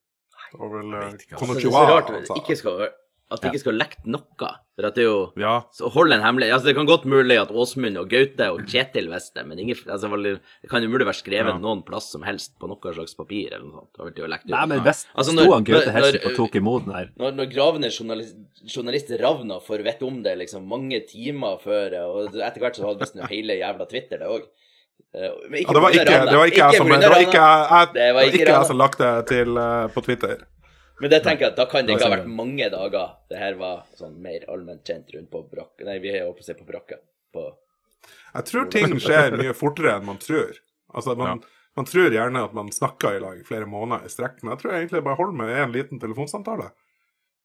Det 0.52 0.58
var 0.60 0.72
vel 0.72 0.94
eh, 0.96 1.04
vet 1.12 1.26
ikke, 1.26 1.36
altså. 1.36 1.46
Så 1.46 1.54
det 1.54 1.60
er 1.62 1.70
Konnichiwa, 1.70 1.82
så 1.86 1.92
rart 1.94 2.10
han 2.10 2.16
at 2.18 2.26
sa. 2.30 2.34
det 2.34 2.42
ikke 2.42 2.56
skal, 2.62 2.80
at 3.32 3.42
det 3.42 3.52
ikke 3.52 3.62
skal 3.64 3.78
lekt 3.80 4.04
noe. 4.10 4.50
For 4.72 4.88
at 4.88 4.96
det 4.96 5.02
er 5.04 5.08
jo 5.08 5.18
Ja, 5.36 5.54
Så 5.74 5.90
hold 5.92 6.14
en 6.14 6.22
hemmelig 6.24 6.46
altså 6.54 6.70
Det 6.70 6.74
kan 6.78 6.86
godt 6.88 7.02
mulig 7.04 7.36
at 7.36 7.50
Åsmund 7.52 7.98
og 8.00 8.06
Gaute 8.08 8.46
og 8.54 8.62
Kjetil 8.64 9.10
visste 9.12 9.40
det, 9.40 9.44
men 9.50 9.60
ingen, 9.60 9.76
altså, 9.84 10.08
det 10.08 10.70
kan 10.70 10.84
jo 10.84 10.88
mulig 10.92 11.08
være 11.08 11.20
skrevet 11.20 11.52
Ja. 11.52 11.58
noen 11.60 11.82
plass 11.84 12.08
som 12.12 12.24
helst 12.24 12.54
på 12.60 12.70
noe 12.70 12.94
slags 12.94 13.14
papir 13.18 13.52
eller 13.52 13.66
noe 13.66 13.84
sånt. 13.84 14.14
Det 14.14 14.24
jo 14.24 14.30
lekt 14.32 14.48
ut. 14.48 14.54
Nei, 14.54 14.66
men 14.66 14.80
hvis 14.80 15.04
Altså, 15.14 15.36
sto 15.36 15.52
han 15.52 15.64
Gaute 15.64 15.92
når- 15.92 16.26
og 16.26 16.36
tok 16.36 16.56
imot 16.56 16.84
den 16.86 16.94
her 16.94 17.10
Når, 17.16 17.32
når 17.36 17.52
gravende 17.52 17.90
journalist, 17.90 18.36
journalist 18.64 19.10
Ravna 19.20 19.60
får 19.60 19.84
vite 19.84 20.02
om 20.06 20.22
det 20.22 20.38
liksom 20.38 20.66
mange 20.66 21.04
timer 21.06 21.60
før, 21.60 21.92
og 22.08 22.34
etter 22.34 22.60
hvert 22.60 22.76
så 22.76 22.86
hadde 22.88 23.00
visst 23.00 23.16
hele 23.28 23.60
jævla 23.60 23.88
Twitter 23.88 24.18
det 24.18 24.28
òg. 24.28 24.42
Det 25.12 25.20
var 25.20 25.92
ikke, 25.92 26.08
ja, 26.08 26.24
det 26.24 26.38
var 26.38 26.46
ikke 26.46 26.56
jeg, 28.48 28.66
som 28.66 28.78
lagt 28.80 29.02
det 29.02 29.10
til 29.28 29.58
uh, 29.58 29.84
på 29.92 30.00
Twitter. 30.00 30.38
Men 31.02 31.10
det 31.10 31.18
tenker 31.24 31.48
jeg 31.48 31.52
at 31.56 31.58
da 31.58 31.64
kan 31.66 31.86
det 31.86 31.96
ikke 31.96 32.06
ha 32.06 32.12
vært 32.12 32.28
mange 32.30 32.68
dager 32.70 33.16
det 33.32 33.38
her 33.40 33.56
var 33.58 33.80
sånn 33.98 34.14
mer 34.22 34.44
allment 34.52 34.86
kjent 34.86 35.08
rundt 35.16 35.32
på 35.32 35.40
brakka. 35.50 35.82
Nei, 35.88 35.96
vi 36.04 36.12
er 36.14 36.28
oppe 36.28 36.44
og 36.44 36.46
ser 36.46 36.54
på 36.60 36.66
brakka. 36.68 37.00
På 37.34 37.48
Jeg 38.36 38.46
tror 38.52 38.68
ting 38.70 38.94
skjer 39.02 39.34
mye 39.40 39.56
fortere 39.58 39.96
enn 39.96 40.06
man 40.06 40.20
tror. 40.22 40.60
Altså, 40.94 41.16
man, 41.18 41.42
man 41.74 41.88
tror 41.90 42.14
gjerne 42.14 42.44
at 42.46 42.54
man 42.54 42.70
snakker 42.70 43.18
i 43.18 43.24
lag 43.24 43.40
i 43.40 43.46
flere 43.48 43.66
måneder 43.66 44.06
i 44.06 44.14
strekk, 44.14 44.38
men 44.44 44.54
jeg 44.54 44.62
tror 44.62 44.72
jeg 44.72 44.84
egentlig 44.84 45.04
bare 45.08 45.18
holder 45.18 45.38
med 45.42 45.52
en 45.64 45.74
liten 45.74 46.02
telefonsamtale. 46.02 46.70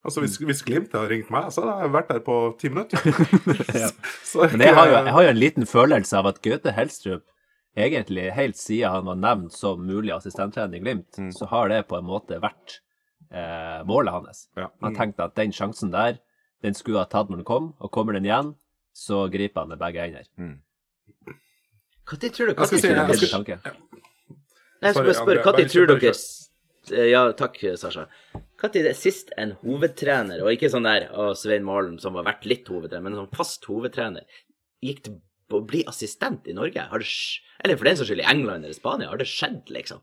Altså, 0.05 0.21
Hvis, 0.21 0.37
hvis 0.37 0.61
Glimt 0.63 0.93
hadde 0.93 1.09
ringt 1.09 1.31
meg, 1.33 1.49
så 1.51 1.65
hadde 1.65 1.87
jeg 1.87 1.95
vært 1.97 2.11
der 2.13 2.21
på 2.23 2.35
ti 2.61 2.69
minutter. 2.69 3.01
Så 4.31 4.45
Men 4.53 4.67
jeg 4.69 4.77
har, 4.77 4.91
jo, 4.91 4.99
jeg 5.01 5.15
har 5.17 5.25
jo 5.25 5.33
en 5.33 5.41
liten 5.41 5.65
følelse 5.67 6.21
av 6.21 6.29
at 6.29 6.43
Gaute 6.45 6.77
Helstrup 6.77 7.25
egentlig 7.77 8.29
helt 8.33 8.57
siden 8.57 8.93
han 8.93 9.09
var 9.09 9.17
nevnt 9.21 9.57
som 9.57 9.81
mulig 9.85 10.13
assistenttrener 10.13 10.77
i 10.77 10.83
Glimt, 10.85 11.17
så 11.33 11.49
har 11.49 11.73
det 11.73 11.87
på 11.89 11.97
en 11.97 12.07
måte 12.07 12.37
vært 12.41 12.83
eh, 13.31 13.83
målet 13.87 14.13
hans. 14.13 14.47
Ja. 14.57 14.69
Han 14.81 14.95
tenkte 14.95 15.23
at 15.25 15.35
den 15.35 15.51
sjansen 15.51 15.91
der, 15.91 16.19
den 16.63 16.73
skulle 16.73 16.99
ha 16.99 17.05
tatt 17.05 17.29
når 17.29 17.37
den 17.43 17.45
kom, 17.45 17.73
og 17.79 17.91
kommer 17.91 18.13
den 18.13 18.25
igjen, 18.25 18.55
så 18.95 19.27
griper 19.31 19.61
han 19.61 19.69
med 19.69 19.79
begge 19.79 20.01
hender. 20.01 20.25
Hva 22.07 22.17
Når 22.17 22.31
tror 22.33 22.47
dere 22.47 22.55
Jeg 22.57 22.67
skal 22.67 22.79
si- 22.79 22.87
jeg 22.87 23.15
skal- 23.17 23.43
tanke. 23.43 23.59
Jeg 24.81 24.93
skal 24.93 25.03
bare 25.03 25.13
spørre, 25.13 25.43
når 25.43 25.69
tror 25.69 25.87
dere 25.87 26.13
Eh, 26.89 27.09
Ja, 27.11 27.31
takk, 27.33 27.57
Sasha. 27.77 28.07
Når 28.57 28.75
er 28.77 28.83
det 28.83 28.95
sist 28.95 29.29
en 29.37 29.51
hovedtrener, 29.61 30.39
og 30.41 30.47
ikke 30.55 30.69
sånn 30.71 30.83
der 30.87 31.09
å, 31.11 31.35
Svein 31.35 31.65
Malen 31.65 31.99
som 31.99 32.15
har 32.15 32.23
vært 32.23 32.45
litt 32.45 32.65
hovedtrener, 32.65 33.03
men 33.03 33.13
en 33.13 33.27
sånn 33.27 33.35
fast 33.35 33.65
hovedtrener, 33.65 34.21
gikk 34.81 35.03
til 35.03 35.21
å 35.51 35.65
bli 35.67 35.83
assistent 35.83 36.47
i 36.47 36.53
Norge? 36.53 36.79
Har 36.79 36.99
det 36.99 37.07
Eller 37.63 37.75
for 37.75 37.83
den 37.83 37.95
saks 37.97 38.07
skyld 38.09 38.19
i 38.21 38.31
England 38.31 38.63
eller 38.63 38.73
Spania? 38.73 39.09
Har 39.09 39.17
det 39.17 39.27
skjedd, 39.27 39.65
liksom? 39.67 39.99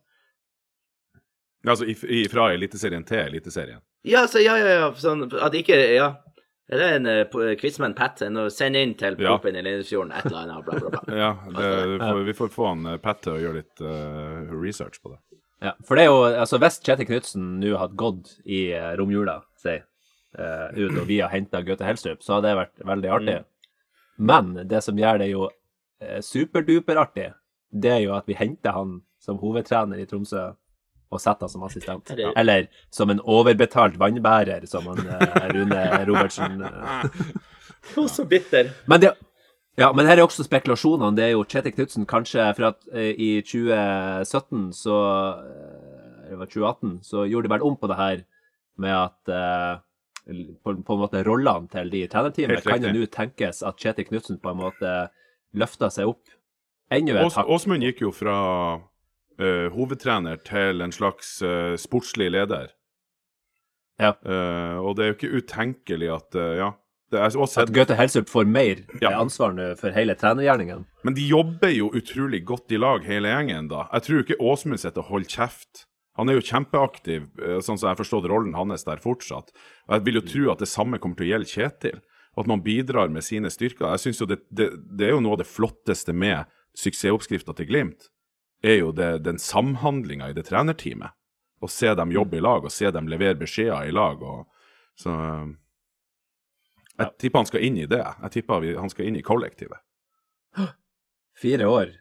Altså 1.65 1.87
i, 1.89 1.97
i, 2.09 2.25
fra 2.29 2.51
Eliteserien 2.53 3.05
til 3.09 3.23
Eliteserien. 3.25 3.81
Ja, 4.05 4.27
så 4.29 4.43
ja, 4.43 4.57
ja, 4.61 4.77
ja. 4.83 4.93
Sånn 5.01 5.27
at 5.33 5.57
ikke 5.57 5.81
Ja. 5.95 6.15
Er 6.73 6.81
det 6.81 6.87
en 6.97 7.07
uh, 7.07 7.51
quizman 7.61 7.93
Pat? 7.93 8.23
å 8.25 8.47
sende 8.53 8.81
inn 8.81 8.95
til 8.97 9.19
Ja. 9.21 9.37
I 9.37 9.53
Lindesfjorden 9.53 10.13
et 10.17 10.25
eller 10.25 10.39
annet, 10.47 10.65
bla, 10.65 10.79
bla, 10.81 10.91
bla. 10.95 11.17
Ja, 11.23 11.31
det, 11.45 11.73
vi, 11.91 11.99
får, 12.01 12.21
vi 12.25 12.35
får 12.39 12.53
få 12.55 12.69
han 12.71 12.87
eh, 12.87 13.01
Pat 13.05 13.21
til 13.25 13.35
å 13.35 13.41
gjøre 13.43 13.61
litt 13.61 13.83
uh, 13.85 14.49
research 14.57 15.03
på 15.03 15.13
det. 15.13 15.19
Ja, 15.65 15.75
for 15.85 15.97
det 15.97 16.07
er 16.07 16.09
jo, 16.09 16.23
altså 16.25 16.61
Hvis 16.61 16.81
Kjetil 16.85 17.09
Knutsen 17.09 17.51
nå 17.61 17.75
hadde 17.81 18.01
gått 18.01 18.33
i 18.45 18.67
eh, 18.73 18.95
romjula, 18.97 19.43
si, 19.61 19.77
uh, 20.41 20.69
ut 20.73 20.97
og 20.97 21.05
vi 21.09 21.21
har 21.21 21.33
henta 21.33 21.61
Gaute 21.65 21.85
Helstrup, 21.85 22.25
så 22.25 22.39
hadde 22.39 22.49
det 22.49 22.59
vært 22.63 22.89
veldig 22.93 23.13
artig. 23.19 23.39
Men 24.17 24.55
det 24.65 24.81
som 24.85 24.99
gjør 24.99 25.21
det 25.21 25.33
jo 25.35 25.49
superduper 26.01 26.25
superduperartig, 26.25 27.31
det 27.75 27.91
er 27.91 28.03
jo 28.05 28.13
at 28.17 28.29
vi 28.29 28.37
henter 28.39 28.77
han 28.77 28.99
som 29.21 29.41
hovedtrener 29.41 30.01
i 30.01 30.07
Tromsø 30.09 30.53
og 31.15 31.23
sette 31.23 31.49
som 31.51 31.65
assistent. 31.67 32.11
Eller 32.37 32.69
som 32.95 33.13
en 33.13 33.21
overbetalt 33.21 33.99
vannbærer, 34.01 34.67
som 34.71 34.89
han, 34.91 35.05
eh, 35.07 35.47
Rune 35.55 35.85
Robertsen 36.09 36.65
eh. 36.67 37.23
Så 38.17 38.25
bitter. 38.25 38.73
Men 38.91 39.03
det 39.03 39.15
ja, 39.77 39.89
men 39.91 40.07
her 40.07 40.21
er 40.21 40.23
også 40.23 40.45
spekulasjonene. 40.47 41.17
Det 41.17 41.25
er 41.25 41.33
jo 41.33 41.47
Kjetil 41.51 41.73
Knutsen 41.75 42.05
kanskje 42.07 42.45
For 42.55 42.69
at 42.71 42.85
eh, 42.95 43.11
i 43.19 43.31
2017 43.43 44.69
så 44.77 44.99
det 45.35 46.31
Eller 46.31 46.41
var 46.41 46.53
2018, 46.53 46.93
så 47.05 47.25
gjorde 47.29 47.49
de 47.49 47.53
vel 47.53 47.67
om 47.67 47.75
på 47.77 47.91
det 47.91 47.99
her 47.99 48.23
med 48.81 48.95
at 48.97 49.31
eh, 49.31 49.75
på, 50.65 50.73
på 50.73 50.95
en 50.97 51.03
måte 51.03 51.21
rollene 51.27 51.69
til 51.71 51.91
de 51.93 52.01
i 52.07 52.09
trenerteamet 52.11 52.65
kan 52.65 52.81
det 52.83 52.95
nå 52.95 53.05
tenkes 53.13 53.61
at 53.67 53.77
Kjetil 53.79 54.09
Knutsen 54.09 54.41
på 54.43 54.55
en 54.55 54.63
måte 54.63 54.95
løfta 55.55 55.91
seg 55.93 56.09
opp 56.11 56.33
enda 56.95 57.21
et 57.21 57.37
hakk. 57.37 57.51
Åsmund 57.51 57.85
gikk 57.85 58.03
jo 58.07 58.13
fra 58.15 58.39
eh, 59.39 59.67
hovedtrener 59.75 60.41
til 60.47 60.85
en 60.85 60.93
slags 60.95 61.37
uh, 61.43 61.75
sportslig 61.81 62.31
leder. 62.35 62.73
Ja. 64.01 64.15
Uh, 64.27 64.81
og 64.83 64.97
det 64.97 65.05
er 65.05 65.13
jo 65.13 65.19
ikke 65.19 65.43
utenkelig 65.43 66.11
at 66.15 66.41
Ja. 66.59 66.73
At 67.15 67.71
Gaute 67.71 67.95
Helsup 67.95 68.27
får 68.27 68.47
mer 68.49 68.81
Ja. 69.01 69.21
ansvar 69.21 69.53
nå 69.55 69.77
for 69.79 69.95
hele 69.95 70.17
trenergjerningen. 70.19 70.85
Men 71.05 71.15
de 71.15 71.23
jobber 71.23 71.71
jo 71.71 71.93
utrolig 71.95 72.41
godt 72.45 72.73
i 72.73 72.81
lag, 72.81 73.05
hele 73.07 73.29
gjengen, 73.29 73.69
da. 73.71 73.85
Jeg 73.93 74.03
tror 74.03 74.23
ikke 74.25 74.41
Åsmund 74.41 74.81
sitter 74.83 75.05
og 75.05 75.13
holder 75.13 75.31
kjeft. 75.31 75.85
Han 76.17 76.29
er 76.29 76.41
jo 76.41 76.47
kjempeaktiv, 76.47 77.29
sånn 77.63 77.79
som 77.79 77.87
jeg 77.87 77.93
har 77.93 78.01
forstått 78.01 78.27
rollen 78.31 78.55
hans 78.55 78.83
der 78.87 78.99
fortsatt. 79.03 79.53
Og 79.87 79.95
jeg 79.95 80.05
vil 80.09 80.19
jo 80.19 80.25
tro 80.27 80.51
at 80.53 80.59
det 80.59 80.71
samme 80.71 80.99
kommer 80.99 81.19
til 81.19 81.27
å 81.29 81.31
gjelde 81.35 81.51
Kjetil. 81.51 82.01
Og 82.35 82.45
at 82.45 82.51
man 82.51 82.63
bidrar 82.63 83.11
med 83.15 83.23
sine 83.23 83.51
styrker. 83.51 83.91
Jeg 83.95 84.03
synes 84.09 84.21
jo 84.21 84.27
det, 84.27 84.41
det, 84.51 84.73
det 84.99 85.07
er 85.07 85.15
jo 85.15 85.23
noe 85.23 85.37
av 85.37 85.43
det 85.45 85.47
flotteste 85.47 86.15
med 86.15 86.51
suksessoppskrifta 86.75 87.55
til 87.55 87.69
Glimt. 87.71 88.09
Er 88.65 88.79
jo 88.79 88.93
det, 88.97 89.19
den 89.27 89.39
samhandlinga 89.39 90.31
i 90.31 90.37
det 90.37 90.47
trenerteamet. 90.49 91.13
Å 91.61 91.69
se 91.69 91.91
dem 91.97 92.13
jobbe 92.13 92.39
i 92.39 92.45
lag, 92.45 92.65
og 92.65 92.73
se 92.73 92.89
dem 92.93 93.09
levere 93.09 93.37
beskjeder 93.41 93.89
i 93.89 93.93
lag. 93.93 94.23
Og, 94.25 94.47
så 95.01 95.13
eh, 95.13 95.51
Jeg 97.01 97.13
tipper 97.21 97.43
han 97.43 97.51
skal 97.51 97.67
inn 97.67 97.81
i 97.83 97.89
det. 97.91 98.03
Jeg 98.05 98.39
tipper 98.39 98.69
han 98.81 98.93
skal 98.93 99.11
inn 99.11 99.19
i 99.21 99.25
kollektivet. 99.27 99.81
Fire 101.43 101.69
år 101.69 101.93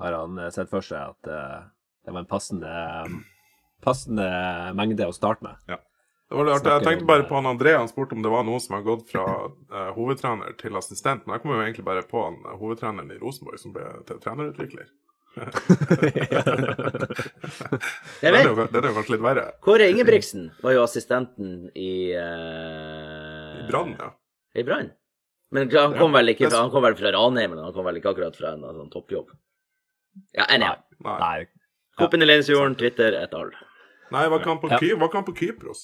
har 0.00 0.18
han 0.18 0.38
eh, 0.38 0.50
sett 0.54 0.70
for 0.72 0.84
seg 0.84 1.14
at 1.14 1.30
eh, 1.30 1.60
det 2.06 2.14
var 2.14 2.24
en 2.24 2.30
passende, 2.30 2.74
passende 3.84 4.26
mengde 4.74 5.06
å 5.06 5.14
starte 5.14 5.46
med. 5.46 5.78
Det 6.30 6.38
var 6.38 6.46
litt 6.46 6.56
artig. 6.56 6.70
Jeg 6.72 6.86
tenkte 6.86 7.06
bare 7.10 7.26
på 7.26 7.36
han 7.36 7.50
André. 7.50 7.74
Han 7.76 7.90
spurte 7.90 8.16
om 8.16 8.22
det 8.24 8.30
var 8.32 8.46
noen 8.46 8.62
som 8.62 8.76
har 8.78 8.86
gått 8.86 9.08
fra 9.10 9.26
uh, 9.50 9.90
hovedtrener 9.96 10.54
til 10.58 10.78
assistent. 10.78 11.26
Men 11.26 11.36
jeg 11.36 11.42
kom 11.42 11.52
jo 11.52 11.60
egentlig 11.60 11.84
bare 11.86 12.04
på 12.06 12.22
han 12.22 12.38
hovedtreneren 12.60 13.10
i 13.10 13.18
Rosenborg 13.18 13.58
som 13.58 13.74
ble 13.74 13.88
til 14.08 14.20
trenerutvikler. 14.22 14.88
Den 18.20 18.34
er 18.34 18.44
jo, 18.44 18.54
den 18.66 18.80
er 18.84 18.88
jo 18.90 18.94
kanskje 18.96 19.14
litt 19.14 19.22
verre. 19.24 19.44
Kåre 19.64 19.86
Ingebrigtsen 19.92 20.48
var 20.64 20.74
jo 20.76 20.82
assistenten 20.84 21.52
i 21.78 21.90
uh, 22.16 23.60
Brann, 23.70 23.94
ja. 23.98 24.10
I 24.58 24.64
Brann. 24.66 24.90
Men 25.54 25.70
han 25.74 25.94
kom, 25.98 26.12
vel 26.14 26.30
ikke 26.34 26.46
fra, 26.50 26.60
han 26.64 26.70
kom 26.74 26.84
vel 26.86 26.96
fra 26.98 27.10
Ranheim, 27.14 27.50
men 27.54 27.62
han 27.64 27.72
kom 27.74 27.86
vel 27.88 27.98
ikke 27.98 28.12
akkurat 28.12 28.36
fra 28.38 28.52
en 28.54 28.62
sånn 28.66 28.90
toppjobb. 28.92 29.32
Ja, 30.36 30.44
anyhow. 30.46 30.76
Nei. 31.06 31.16
Nei, 31.22 31.38
Koppen 32.00 32.22
i 32.22 32.26
Leinesfjorden, 32.28 32.76
Twitter, 32.80 33.16
et 33.18 33.32
all. 33.36 33.50
Nei, 34.14 34.24
var 34.30 34.38
ikke 34.42 34.50
han 34.52 34.60
på, 34.62 34.70
Ja. 34.70 34.78
Ky 34.82 34.92
var 34.98 35.10
ikke 35.10 35.18
han 35.20 35.26
på 35.26 35.34
Kypros? 35.38 35.80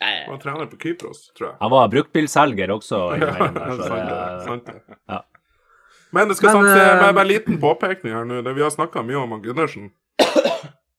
Han 0.00 0.28
var 0.34 0.40
trener 0.42 0.66
på 0.68 0.76
Kypros, 0.82 1.22
tror 1.36 1.46
jeg. 1.48 1.56
han 1.62 1.70
var 1.72 1.88
bruktbilselger 1.94 2.68
også. 2.74 2.98
Ja, 3.22 3.32
sant 3.40 3.56
det. 3.56 4.02
det- 4.10 4.44
Sant 4.44 4.66
det. 4.68 4.76
ja. 5.08 5.20
Men 6.14 6.28
det 6.28 6.36
skal 6.38 6.52
Men, 6.52 6.66
sant, 6.66 6.78
se, 6.78 6.84
eh, 6.84 7.00
bare, 7.02 7.20
en 7.24 7.28
liten 7.28 7.58
påpekning 7.60 8.14
her 8.14 8.24
nå. 8.28 8.42
Vi 8.54 8.62
har 8.62 8.70
snakka 8.70 9.02
mye 9.06 9.18
om 9.22 9.34
han 9.34 9.42
Gundersen. 9.42 9.90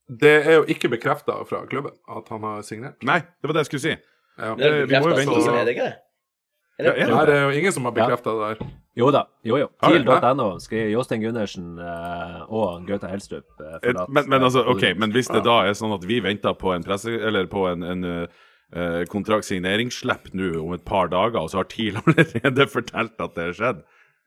Det 0.07 0.35
er 0.47 0.53
jo 0.61 0.65
ikke 0.71 0.89
bekrefta 0.93 1.35
fra 1.47 1.65
klubben 1.67 1.91
at 2.07 2.29
han 2.31 2.43
har 2.47 2.61
signert. 2.63 2.95
Nei, 3.03 3.19
det 3.19 3.49
var 3.49 3.57
det 3.57 3.65
jeg 3.65 3.71
skulle 3.71 3.83
si. 3.83 3.95
Ja. 4.37 4.53
det 4.55 4.67
er 4.67 4.85
vi 4.85 4.99
må 5.01 5.09
jo 5.09 5.15
vente 5.17 5.33
så- 5.33 5.37
og 5.37 5.43
se. 5.43 5.55
Er 5.55 5.65
det 5.65 5.73
ikke 5.75 5.87
det? 5.87 5.95
Ja, 6.77 6.91
er 6.91 6.93
det 6.93 7.07
Nei, 7.09 7.25
det? 7.25 7.35
er 7.35 7.41
jo 7.41 7.57
ingen 7.57 7.71
som 7.73 7.85
har 7.85 7.91
bekrefta 7.91 8.33
det 8.37 8.59
der. 8.59 8.67
Jo 8.97 9.11
da. 9.11 9.23
Jo, 9.43 9.57
jo. 9.57 9.67
Ja, 9.81 9.89
ja. 9.89 9.97
TIL.no 9.97 10.59
skriver 10.61 10.91
Jostein 10.91 11.21
Gundersen 11.21 11.79
uh, 11.79 12.45
og 12.53 12.85
Gauta 12.87 13.07
Helstrup. 13.07 13.45
Uh, 13.59 13.79
Et, 13.81 13.97
men, 14.09 14.29
men 14.29 14.43
altså, 14.43 14.61
eh, 14.61 14.69
ok, 14.75 14.97
men 14.97 15.11
hvis 15.11 15.27
det 15.33 15.43
da 15.43 15.65
er 15.65 15.73
sånn 15.73 15.95
at 15.95 16.05
vi 16.05 16.19
venter 16.21 16.53
på 16.53 16.75
en 16.75 16.85
presse, 16.85 17.09
eller 17.09 17.49
på 17.49 17.65
en, 17.67 17.83
en 17.83 18.05
uh, 18.05 19.03
kontraktsigneringsslipp 19.09 20.31
nå 20.37 20.53
om 20.61 20.73
et 20.77 20.85
par 20.85 21.09
dager, 21.09 21.39
og 21.41 21.49
så 21.49 21.63
har 21.63 21.69
TIL 21.71 21.97
allerede 22.05 22.67
fortalt 22.69 23.17
at 23.25 23.35
det 23.35 23.49
har 23.49 23.57
skjedd 23.57 23.83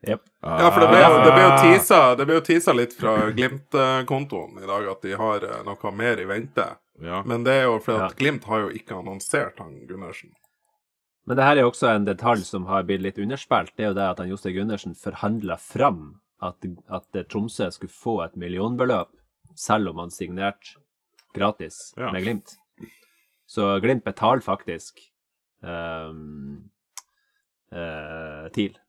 Jep. 0.06 0.22
Ja, 0.42 0.70
for 0.72 0.80
det 0.80 0.88
ble, 0.88 1.00
jo- 1.02 1.24
det 1.24 1.32
ble 1.36 1.42
jo 1.44 1.56
teasa, 1.60 1.98
det 2.16 2.24
ble 2.26 2.34
jo 2.38 2.40
teasa 2.46 2.72
litt 2.72 2.94
fra 2.96 3.16
Glimt-kontoen 3.36 4.62
i 4.62 4.66
dag 4.66 4.86
at 4.88 5.02
de 5.04 5.12
har 5.20 5.44
eh, 5.44 5.58
noe 5.66 5.92
mer 5.92 6.20
i 6.22 6.24
vente. 6.24 6.64
Ja. 7.04 7.22
Men 7.28 7.44
det 7.44 7.52
er 7.58 7.64
jo 7.68 7.78
fordi 7.84 7.98
at 8.06 8.14
Ja. 8.14 8.16
Glimt 8.16 8.44
har 8.48 8.60
jo 8.64 8.70
ikke 8.70 8.96
annonsert 8.96 9.58
han 9.60 9.74
Gundersen. 9.86 10.32
Men 11.26 11.36
det 11.36 11.44
her 11.44 11.56
er 11.58 11.60
jo 11.66 11.70
også 11.70 11.90
en 11.94 12.06
detalj 12.08 12.42
som 12.48 12.64
har 12.66 12.82
blitt 12.88 13.02
litt 13.04 13.18
underspilt. 13.20 13.74
Det 13.76 13.84
er 13.84 13.88
jo 13.92 13.98
det 14.00 14.08
at 14.08 14.18
han 14.24 14.28
Jostein 14.32 14.56
Gundersen 14.56 14.94
forhandla 14.96 15.58
fram 15.60 16.20
at, 16.42 16.56
at 16.88 17.28
Tromsø 17.28 17.68
skulle 17.70 17.92
få 17.92 18.22
et 18.24 18.36
millionbeløp, 18.40 19.12
selv 19.54 19.92
om 19.92 19.98
han 20.00 20.10
signerte 20.10 20.78
gratis 21.36 21.92
Ja. 22.00 22.08
med 22.10 22.24
Glimt. 22.24 22.56
Så 23.46 23.68
Glimt 23.84 24.02
betaler 24.04 24.40
faktisk 24.40 24.98
um, 25.60 26.70
TIL, 27.70 28.79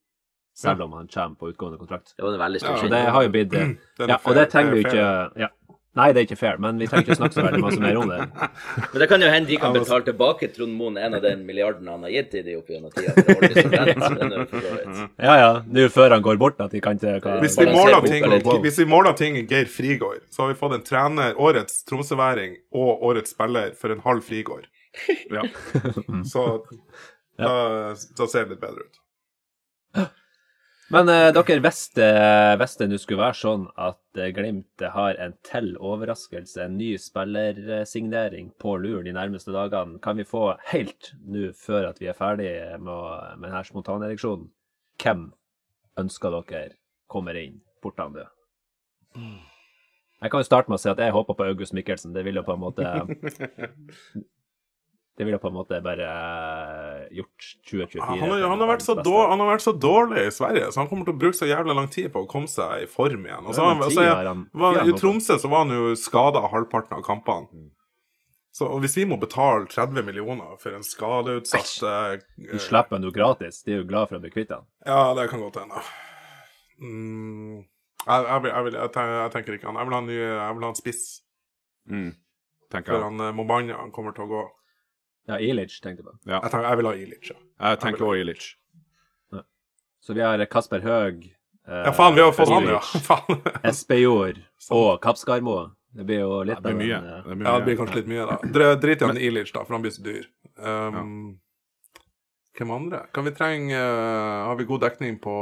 selv 0.61 0.85
om 0.85 0.93
han 0.99 1.07
kommer 1.11 1.35
på 1.41 1.49
utgående 1.53 1.79
kontrakt. 1.81 2.13
Det 2.17 2.23
var 2.25 2.37
en 2.37 2.43
veldig 2.45 2.61
stor 2.61 2.75
Ja, 2.77 2.83
Så 2.83 2.91
det 2.93 3.01
har 3.15 3.25
jo 3.25 3.33
blitt 3.33 3.57
er 3.57 3.73
Ja, 4.07 4.19
og 4.21 4.37
det 4.37 4.47
trenger 4.53 4.77
vi 4.77 4.85
ikke 4.85 5.07
ja. 5.45 5.49
Nei, 5.91 6.05
det 6.15 6.21
er 6.21 6.23
ikke 6.23 6.37
fair, 6.39 6.59
men 6.63 6.77
vi 6.79 6.85
trenger 6.87 7.03
ikke 7.03 7.15
snakke 7.19 7.35
så 7.35 7.43
veldig 7.43 7.59
masse 7.65 7.79
mer 7.83 7.97
om 7.99 8.07
det. 8.07 8.19
Men 8.93 9.01
det 9.01 9.07
kan 9.11 9.23
jo 9.25 9.27
hende 9.27 9.49
de 9.49 9.57
kan 9.59 9.73
betale 9.75 10.05
tilbake 10.07 10.47
Trond 10.55 10.71
Moen 10.79 10.95
en 10.95 11.17
av 11.17 11.25
den 11.25 11.41
milliarden 11.43 11.89
han 11.91 12.05
har 12.07 12.13
gitt 12.13 12.29
til 12.31 12.45
de 12.45 12.53
opp 12.55 12.69
gjennom 12.71 12.93
tida. 12.95 13.11
er. 13.11 15.09
Ja 15.27 15.33
ja, 15.41 15.49
nå 15.67 15.89
før 15.91 16.15
han 16.15 16.23
går 16.23 16.39
bort, 16.39 16.63
at 16.63 16.71
de 16.71 16.79
kan 16.79 16.95
ikke 16.95 17.17
hva- 17.25 17.41
Hvis 17.43 17.59
vi, 17.59 17.67
måler 17.75 18.07
ting, 18.07 18.23
hvis 18.63 18.79
vi 18.79 18.87
måler 18.87 19.17
ting 19.19 19.35
i 19.41 19.43
Geir 19.43 19.67
Frigård, 19.67 20.23
så 20.31 20.45
har 20.45 20.53
vi 20.53 20.57
fått 20.61 20.77
en 20.79 20.85
trener, 20.87 21.35
årets 21.35 21.83
tromsøværing 21.91 22.55
og 22.71 23.03
årets 23.11 23.35
spiller 23.35 23.75
for 23.75 23.91
en 23.91 23.99
halv 24.07 24.23
Frigård. 24.23 24.71
Ja. 25.27 25.43
Så 26.31 26.47
da, 27.35 27.51
da 28.15 28.27
ser 28.31 28.47
det 28.47 28.55
litt 28.55 28.63
bedre 28.63 28.87
ut. 28.87 28.95
Men 30.91 31.07
eh, 31.07 31.29
dere, 31.31 31.59
hvis 31.63 31.85
det, 31.95 32.87
nå 32.91 32.97
skulle 32.99 33.21
være 33.21 33.37
sånn 33.39 33.61
at 33.79 34.19
eh, 34.19 34.31
Glimt 34.35 34.83
har 34.95 35.15
en 35.23 35.37
til 35.47 35.69
overraskelse, 35.79 36.65
en 36.65 36.75
ny 36.75 36.89
spillersignering 36.99 38.49
på 38.59 38.75
lur 38.83 39.05
de 39.05 39.13
nærmeste 39.15 39.53
dagene, 39.55 40.01
kan 40.03 40.19
vi 40.19 40.27
få 40.27 40.57
helt 40.73 41.13
nå, 41.23 41.53
før 41.55 41.93
at 41.93 42.01
vi 42.03 42.09
er 42.11 42.17
ferdig 42.17 42.51
med, 42.83 43.37
med 43.37 43.47
denne 43.47 43.63
spontanereaksjonen, 43.69 44.49
hvem 44.99 45.29
ønsker 46.01 46.35
dere 46.41 46.75
kommer 47.11 47.39
inn 47.39 47.61
portene? 47.83 48.25
du? 48.25 49.21
Jeg 50.21 50.29
kan 50.29 50.43
jo 50.43 50.49
starte 50.49 50.69
med 50.69 50.77
å 50.77 50.83
si 50.83 50.91
at 50.91 50.99
jeg 50.99 51.15
håper 51.15 51.39
på 51.39 51.47
August 51.53 51.73
Mikkelsen. 51.73 52.11
Det 52.13 52.25
vil 52.27 52.37
jo 52.37 52.43
på 52.45 52.53
en 52.53 52.61
måte 52.61 52.91
Det 55.21 55.25
ville 55.27 55.37
på 55.37 55.51
en 55.51 55.53
måte 55.53 55.77
bare 55.85 56.05
eh, 56.09 57.01
gjort 57.13 57.43
2024 57.69 57.99
Ja, 57.99 58.05
han, 58.09 58.23
har, 58.25 58.39
han, 58.49 58.61
har 58.63 58.69
vært 58.71 58.85
så 58.87 58.95
dårlig, 58.97 59.25
han 59.29 59.41
har 59.43 59.49
vært 59.51 59.63
så 59.67 59.73
dårlig 59.77 60.21
i 60.25 60.31
Sverige, 60.33 60.69
så 60.73 60.79
han 60.81 60.87
kommer 60.89 61.05
til 61.05 61.13
å 61.13 61.19
bruke 61.21 61.37
så 61.37 61.49
jævlig 61.49 61.75
lang 61.77 61.89
tid 61.93 62.07
på 62.13 62.23
å 62.23 62.29
komme 62.29 62.49
seg 62.49 62.87
i 62.87 62.87
form 62.89 63.27
igjen. 63.27 63.45
Og 63.45 63.53
så, 63.53 63.67
han, 63.67 63.83
så, 63.93 64.05
han- 64.09 64.47
var, 64.63 64.79
I 64.81 64.95
Tromsø 64.97 65.37
så 65.43 65.51
var 65.51 65.67
han 65.67 65.75
jo 65.75 65.91
skada 65.99 66.41
halvparten 66.49 66.97
av 66.97 67.03
kampene. 67.05 67.67
Så 68.57 68.65
hvis 68.81 68.97
vi 68.97 69.05
må 69.11 69.19
betale 69.21 69.69
30 69.69 70.07
millioner 70.09 70.57
for 70.63 70.73
en 70.75 70.83
skadeutsatt 70.83 71.69
eh, 71.87 72.23
Du 72.49 72.57
slipper 72.59 72.97
han 72.97 73.05
jo 73.05 73.11
gratis. 73.13 73.61
De 73.61 73.75
er 73.75 73.83
jo 73.83 73.85
glad 73.91 74.09
for 74.09 74.17
å 74.17 74.23
bli 74.23 74.31
kvitt 74.33 74.55
han. 74.55 74.65
Ja, 74.89 75.11
det 75.19 75.27
kan 75.29 75.43
godt 75.45 75.59
hende. 75.61 75.83
Mm, 76.81 77.61
jeg, 78.07 78.25
jeg, 78.25 78.49
jeg, 78.49 78.73
jeg, 78.81 79.29
tenker, 79.37 79.59
ikke 79.59 79.69
han. 79.69 79.77
Jeg 79.77 79.91
vil 79.91 79.95
ha 79.99 80.01
en, 80.01 80.09
ny, 80.09 80.17
jeg 80.17 80.57
vil 80.57 80.65
ha 80.65 80.73
en 80.73 80.81
spiss. 80.81 81.05
Mm. 81.93 82.09
Tenker 82.73 82.97
For 82.97 83.05
han 83.05 83.21
Mobanya 83.37 83.77
han 83.83 83.93
kommer 83.93 84.17
til 84.17 84.25
å 84.25 84.31
gå. 84.33 84.41
Ja, 85.29 85.37
Ilic 85.37 85.77
tenkte 85.81 86.01
jeg 86.01 86.07
på. 86.07 86.15
Ja. 86.25 86.39
Jeg, 86.39 86.51
tenker, 86.51 86.67
jeg 86.69 86.79
vil 86.79 86.89
ha 86.89 86.93
Ilic. 86.97 87.29
Ja. 87.29 87.37
Jeg 87.69 87.79
tenker 87.83 88.07
også 88.07 88.23
Ilic. 88.23 88.47
Så 90.01 90.15
vi 90.17 90.23
har 90.25 90.41
Kasper 90.49 90.81
Høeg, 90.81 91.27
eh, 91.67 91.83
ja, 91.85 91.91
faen, 91.93 92.15
vi 92.17 92.23
har 92.23 92.31
fått 92.33 92.49
han, 92.49 92.65
ja. 92.65 92.79
Espejord 93.69 94.39
og 94.73 94.95
Kapskarmo. 95.03 95.59
Det 95.91 96.05
blir 96.07 96.23
jo 96.23 96.39
litt 96.47 96.61
Det 96.63 96.71
blir 96.73 96.79
mye. 96.79 96.97
av 96.97 97.03
en, 97.03 97.13
eh, 97.13 97.23
Det 97.27 97.35
blir 97.37 97.47
Ja, 97.47 97.53
det 97.59 97.65
blir 97.67 97.77
kanskje 97.77 97.95
litt 97.99 98.09
mye, 98.09 98.25
da. 98.25 98.75
Drit 98.81 99.01
i 99.01 99.05
han 99.05 99.17
Ilic, 99.17 99.51
da, 99.53 99.63
for 99.67 99.75
han 99.75 99.83
blir 99.83 99.93
så 99.93 100.03
dyr. 100.05 100.25
Um, 100.57 101.39
Hvem 102.57 102.71
andre? 102.71 103.05
Kan 103.13 103.25
vi 103.25 103.31
trenge 103.31 103.77
uh, 103.77 104.47
Har 104.47 104.55
vi 104.59 104.65
god 104.69 104.81
dekning 104.81 105.19
på 105.21 105.35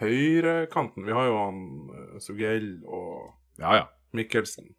høyrekanten? 0.00 1.06
Vi 1.06 1.12
har 1.16 1.26
jo 1.30 1.38
han 1.38 1.62
uh, 1.90 2.18
Sugell 2.22 2.82
og 2.84 3.32
Ja, 3.58 3.74
ja. 3.80 3.86
Mikkelsen. 4.12 4.74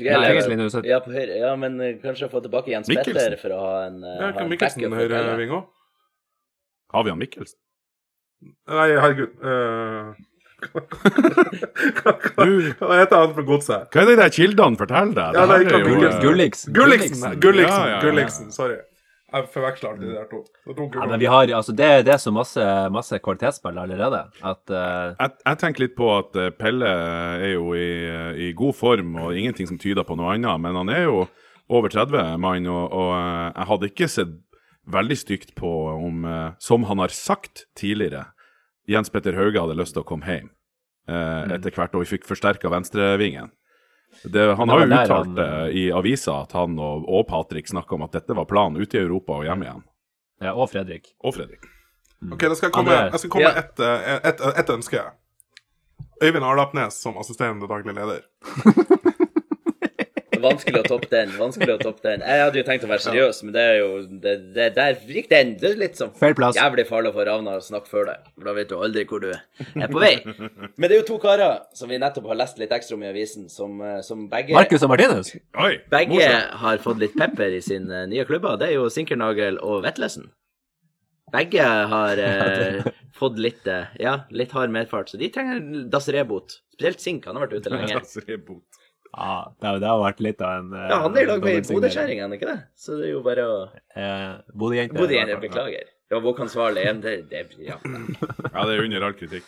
Nei, 0.00 0.32
egentlig 0.32 0.88
ja, 0.88 0.98
på 1.04 1.12
høyre. 1.12 1.36
Ja, 1.42 1.52
men 1.60 1.80
eh, 1.80 1.94
kanskje 2.02 2.28
få 2.32 2.40
tilbake 2.44 2.72
Jens 2.72 2.88
Mikkelsen. 2.90 3.18
Petter 3.18 3.38
for 3.40 3.54
å 3.56 3.60
ha 3.62 3.72
en, 3.86 4.02
eh, 4.04 4.18
Ja, 4.20 4.32
kan 4.38 4.50
Mikkelsen 4.52 4.96
høyreving 4.98 5.54
òg? 5.58 5.66
Har 6.92 7.06
vi 7.06 7.14
han 7.14 7.20
Mikkelsen? 7.22 7.58
Nei, 8.72 8.90
herregud. 8.98 9.32
Uh, 10.62 10.84
hva 12.78 12.96
heter 13.00 13.16
han 13.18 13.32
fra 13.34 13.42
godset? 13.42 13.88
Hva 13.90 14.02
er 14.04 14.10
det 14.12 14.16
de 14.20 14.26
kildene 14.36 14.78
forteller 14.78 15.16
deg? 15.16 15.34
Ja, 15.34 15.46
Det 15.46 15.56
her 15.56 15.64
det 15.64 15.72
er 15.72 15.74
er 15.74 15.80
jo, 15.80 15.86
Gulliksen. 15.88 16.22
Gulliksen. 16.22 16.74
Gulliksen! 16.76 17.40
Gulliksen. 17.42 17.96
Gulliksen, 18.04 18.52
sorry. 18.54 18.76
Jeg 19.32 19.48
forveksler 19.54 19.90
alltid 19.90 20.08
de 20.08 20.16
der 20.16 20.26
to. 20.30 20.42
Det 20.66 20.88
Ja, 20.94 21.06
men 21.08 21.20
vi 21.20 21.28
har, 21.32 21.52
altså 21.56 21.72
det, 21.72 21.88
det 22.06 22.14
er 22.14 22.20
så 22.20 22.32
masse, 22.34 22.66
masse 22.92 23.18
kvalitetsspill 23.24 23.78
allerede 23.80 24.20
at 24.44 24.62
uh... 24.72 25.14
jeg, 25.16 25.30
jeg 25.46 25.60
tenker 25.62 25.86
litt 25.86 25.96
på 25.96 26.10
at 26.14 26.36
eh, 26.36 26.52
Pelle 26.52 26.90
er 26.90 27.54
jo 27.54 27.72
i, 27.72 27.88
i 28.48 28.52
god 28.56 28.76
form, 28.76 29.16
og 29.22 29.38
ingenting 29.38 29.70
som 29.70 29.80
tyder 29.80 30.04
på 30.04 30.18
noe 30.20 30.34
annet. 30.34 30.60
Men 30.60 30.76
han 30.82 30.92
er 30.92 31.06
jo 31.06 31.24
over 31.72 31.92
30 31.92 32.36
mann, 32.42 32.68
og, 32.68 32.84
og 32.92 33.12
eh, 33.16 33.48
jeg 33.56 33.70
hadde 33.72 33.92
ikke 33.92 34.10
sett 34.18 34.38
veldig 34.92 35.16
stygt 35.16 35.52
på 35.54 35.70
om, 35.94 36.24
som 36.58 36.88
han 36.88 36.98
har 36.98 37.12
sagt 37.14 37.68
tidligere, 37.78 38.24
Jens 38.90 39.12
Petter 39.14 39.36
Hauge 39.38 39.60
hadde 39.62 39.78
lyst 39.78 39.94
til 39.94 40.02
å 40.02 40.08
komme 40.08 40.26
hjem 40.26 40.48
eh, 41.08 41.54
etter 41.54 41.74
hvert, 41.74 41.94
og 41.94 42.04
vi 42.04 42.16
fikk 42.16 42.26
forsterka 42.28 42.70
venstrevingen. 42.72 43.52
Det, 44.24 44.56
han 44.56 44.68
Mm. 44.68 44.68
Har 44.68 44.80
jo 44.80 44.86
uttalt 44.86 45.26
han- 45.26 45.34
det 45.34 45.74
i 45.74 45.90
avisa 45.92 46.42
at 46.42 46.52
han 46.52 46.78
og, 46.78 47.04
og 47.08 47.26
Patrick 47.28 47.68
snakka 47.68 47.94
om 47.94 48.02
at 48.02 48.12
dette 48.12 48.34
var 48.36 48.44
planen 48.44 48.76
ute 48.82 48.98
i 48.98 49.00
Europa 49.00 49.32
og 49.32 49.44
hjem 49.44 49.62
igjen. 49.62 49.82
ja, 50.40 50.52
Og 50.54 50.70
Fredrik. 50.70 51.14
Og 51.24 51.34
Fredrik. 51.34 51.64
Ok, 52.32 52.38
da 52.38 52.54
skal 52.54 52.68
jeg 52.68 52.72
komme, 52.72 52.92
jeg 53.10 53.18
skal 53.18 53.30
komme 53.30 53.42
Ja. 53.48 53.54
med 53.54 53.58
ett 53.64 53.80
et, 53.80 54.40
et, 54.40 54.58
et 54.58 54.70
ønske. 54.70 55.00
Øyvind 56.22 56.44
Arlapnes 56.44 56.94
som 57.02 57.16
assisterende 57.18 57.66
daglig 57.66 57.94
leder. 57.94 58.20
Vanskelig 60.42 60.80
å 60.82 60.86
toppe 60.88 61.08
den. 61.12 61.30
vanskelig 61.38 61.76
å 61.76 61.78
toppe 61.80 62.02
den. 62.08 62.24
Jeg 62.26 62.42
hadde 62.42 62.58
jo 62.60 62.64
tenkt 62.66 62.84
å 62.86 62.90
være 62.90 63.04
seriøs, 63.04 63.42
men 63.46 63.54
det 63.54 63.62
er 63.68 63.76
jo 63.78 63.88
det, 64.24 64.34
det, 64.56 64.66
Der 64.76 64.98
gikk 65.16 65.28
den. 65.30 65.54
Det 65.60 65.70
er 65.70 65.78
litt 65.80 66.00
sånn 66.00 66.10
Feil 66.18 66.34
plass. 66.38 66.58
jævlig 66.58 66.84
farlig 66.88 67.12
for 67.14 67.28
Ravna 67.28 67.56
å 67.60 67.62
snakke 67.64 67.90
før 67.92 68.10
deg, 68.10 68.26
for 68.34 68.50
da 68.50 68.56
vet 68.58 68.68
du 68.72 68.76
aldri 68.78 69.04
hvor 69.08 69.22
du 69.24 69.30
er 69.32 69.88
på 69.92 70.02
vei. 70.02 70.12
Men 70.78 70.86
det 70.88 70.96
er 70.96 71.00
jo 71.00 71.06
to 71.14 71.18
karer 71.22 71.62
som 71.78 71.88
vi 71.92 72.00
nettopp 72.02 72.26
har 72.32 72.40
lest 72.42 72.58
litt 72.62 72.74
ekstra 72.74 72.98
om 72.98 73.06
i 73.06 73.10
avisen, 73.12 73.48
som, 73.52 73.78
eh, 73.80 74.00
som 74.06 74.26
begge 74.32 74.56
Markus 74.58 74.82
og 74.86 74.92
Martinus. 74.94 75.32
Oi, 75.62 75.74
Begge 75.92 76.18
morsom. 76.18 76.46
har 76.66 76.84
fått 76.84 77.02
litt 77.06 77.16
pepper 77.18 77.56
i 77.56 77.62
sine 77.64 78.04
nye 78.10 78.26
klubber. 78.28 78.58
Det 78.60 78.68
er 78.72 78.78
jo 78.80 78.88
Sinkernagel 78.92 79.58
og 79.62 79.82
Vetlesen. 79.86 80.28
Begge 81.32 81.64
har 81.64 82.18
eh, 82.26 82.82
fått 83.16 83.38
litt, 83.40 83.66
eh, 83.70 83.86
ja, 84.02 84.18
litt 84.36 84.52
hard 84.52 84.72
medfart, 84.74 85.08
så 85.12 85.20
de 85.20 85.30
trenger 85.32 85.62
dasserébot. 85.92 86.58
Spesielt 86.74 87.00
Sink, 87.00 87.26
han 87.28 87.38
har 87.38 87.46
vært 87.46 87.62
ute 87.62 87.72
lenge. 87.72 87.94
Dasserébot. 88.02 88.81
Ja, 89.12 89.52
det, 89.60 89.66
har- 89.68 89.78
det 89.82 89.88
har 89.90 89.98
vært 90.00 90.20
litt 90.24 90.40
av 90.40 90.52
en 90.58 90.72
eh, 90.72 90.88
Ja, 90.88 90.98
han 91.02 91.16
er 91.16 91.22
i 91.22 91.26
lag 91.28 91.42
med 91.44 91.64
dobbeltsignering. 91.68 92.18
er 92.18 92.22
han 92.28 92.32
ikke 92.38 92.48
det? 92.48 92.58
Så 92.76 92.96
det 92.98 93.08
er 93.08 93.12
jo 93.12 93.22
bare 93.26 93.44
å 93.44 93.56
Eh, 93.96 94.38
Bodø-jente. 94.56 94.96
Bodø 94.96 95.12
igjen, 95.18 95.28
jeg 95.28 95.40
beklager. 95.42 95.90
Det 96.08 96.16
var 96.16 96.24
våkansvarlig. 96.32 96.84
Det, 97.02 97.12
det, 97.30 97.42
ja. 97.60 97.76
Ja, 97.84 98.64
det 98.68 98.78
er 98.78 98.84
under 98.84 99.04
all 99.08 99.12
kritikk. 99.16 99.44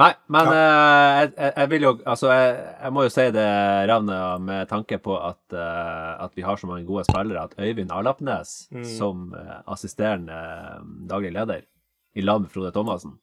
Nei, 0.00 0.12
men 0.32 0.46
eh, 0.48 1.08
jeg, 1.20 1.30
jeg, 1.36 1.52
jeg 1.58 1.68
vil 1.74 1.82
jo 1.84 1.90
Altså, 2.08 2.30
jeg, 2.32 2.52
jeg 2.86 2.92
må 2.94 3.02
jo 3.04 3.10
si 3.12 3.24
det, 3.34 3.46
Ravne, 3.90 4.18
med 4.46 4.68
tanke 4.70 4.96
på 5.02 5.16
at, 5.18 5.40
eh, 5.52 6.12
at 6.24 6.38
vi 6.38 6.44
har 6.46 6.56
så 6.56 6.66
mange 6.70 6.86
gode 6.88 7.04
spillere, 7.08 7.42
at 7.50 7.56
Øyvind 7.60 7.92
Arlapnes 7.92 8.54
som 8.96 9.34
eh, 9.36 9.58
assisterende 9.68 10.38
daglig 11.10 11.34
leder 11.36 11.66
i 12.16 12.24
lag 12.24 12.40
med 12.40 12.50
Frode 12.54 12.72
Thomassen, 12.74 13.18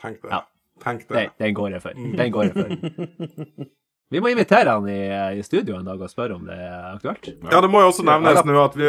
Tenk 0.00 0.20
det. 0.22 0.30
Ja. 0.30 0.44
Tenk 0.82 1.06
det. 1.08 1.14
den, 1.16 1.30
den 1.44 1.54
går 1.60 1.70
jeg 1.76 1.82
for. 1.84 1.92
Den 2.22 2.32
går 2.32 2.50
jeg 2.50 2.54
for. 2.56 3.68
Vi 4.10 4.18
må 4.18 4.26
invitere 4.32 4.72
han 4.74 4.88
i, 4.90 4.96
i 5.38 5.42
studio 5.46 5.76
en 5.78 5.84
dag 5.86 6.00
og 6.02 6.08
spørre 6.10 6.34
om 6.34 6.42
det 6.48 6.56
er 6.58 6.96
aktuelt. 6.96 7.28
Ja, 7.46 7.60
det 7.62 7.68
må 7.70 7.78
jo 7.84 7.92
også 7.92 8.02
nevnes 8.02 8.40
nå 8.48 8.56
at 8.64 8.74
vi, 8.74 8.88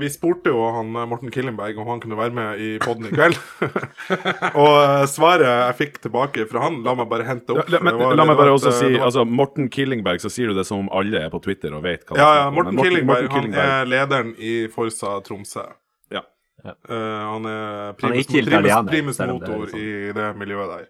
vi 0.00 0.08
spurte 0.08 0.48
jo 0.54 0.62
han 0.72 0.88
eh, 0.96 1.04
Morten 1.10 1.28
Killenberg 1.34 1.76
om 1.82 1.90
han 1.92 2.00
kunne 2.00 2.16
være 2.16 2.32
med 2.32 2.62
i 2.64 2.70
poden 2.80 3.04
i 3.04 3.12
kveld. 3.12 3.36
og 4.62 4.78
eh, 4.78 5.04
svaret 5.12 5.44
jeg 5.44 5.76
fikk 5.82 6.00
tilbake 6.06 6.46
fra 6.48 6.62
han, 6.64 6.80
la 6.86 6.94
meg 6.96 7.10
bare 7.12 7.26
hente 7.28 7.52
Ja, 7.52 7.60
opp. 7.60 7.74
la, 7.76 7.82
men, 7.84 7.98
var- 8.00 8.16
la 8.16 8.26
meg 8.30 8.40
bare 8.40 8.54
også 8.56 8.72
eh, 8.72 8.78
si 8.78 8.88
var- 8.94 9.04
altså 9.10 9.26
Morten 9.28 9.68
Killingberg, 9.68 10.24
så 10.24 10.32
sier 10.32 10.48
du 10.48 10.56
det 10.56 10.64
som 10.70 10.86
om 10.86 10.88
alle 10.96 11.20
er 11.26 11.28
på 11.36 11.42
Twitter 11.44 11.76
og 11.76 11.84
vet 11.84 12.08
hva 12.08 12.16
Ja, 12.16 12.24
det 12.24 12.24
er 12.24 12.32
ja, 12.32 12.40
ja, 12.40 12.48
om, 12.48 12.56
Morten 12.62 12.80
Killingberg, 12.80 13.28
Morten 13.28 13.52
han 13.60 13.68
er 13.68 13.92
lederen 13.92 14.32
i 14.40 14.54
Forsa 14.72 15.18
Tromsø. 15.28 15.66
Ja. 16.14 16.24
Ja. 16.64 16.72
Eh, 16.88 16.96
han 16.96 17.44
er 17.44 17.60
Han 17.60 17.92
er 17.92 17.94
primus, 18.00 18.32
primus, 18.32 18.48
italiener, 18.48 18.90
primus 18.96 19.20
det 19.20 19.28
er 19.28 19.34
motor 19.36 19.68
sånn. 19.68 19.84
i 19.84 20.12
det 20.22 20.32
miljøet 20.40 20.72
der. 20.78 20.88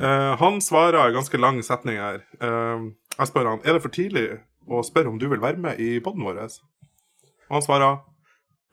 Ja. 0.00 0.08
Eh, 0.08 0.36
han 0.40 0.60
svarer 0.64 1.00
en 1.08 1.14
ganske 1.18 1.38
lang 1.40 1.58
setning 1.66 1.98
her. 2.00 2.22
Uh, 2.40 2.90
jeg 3.18 3.28
spør 3.28 3.48
han 3.50 3.62
er 3.64 3.76
det 3.76 3.82
for 3.84 3.92
tidlig 3.92 4.26
å 4.70 4.80
spørre 4.86 5.10
om 5.12 5.18
du 5.20 5.26
vil 5.28 5.42
være 5.42 5.58
med 5.60 5.80
i 5.82 5.98
poden 6.04 6.24
vår. 6.24 6.38
Og 6.46 7.56
han 7.58 7.64
svarer 7.64 7.98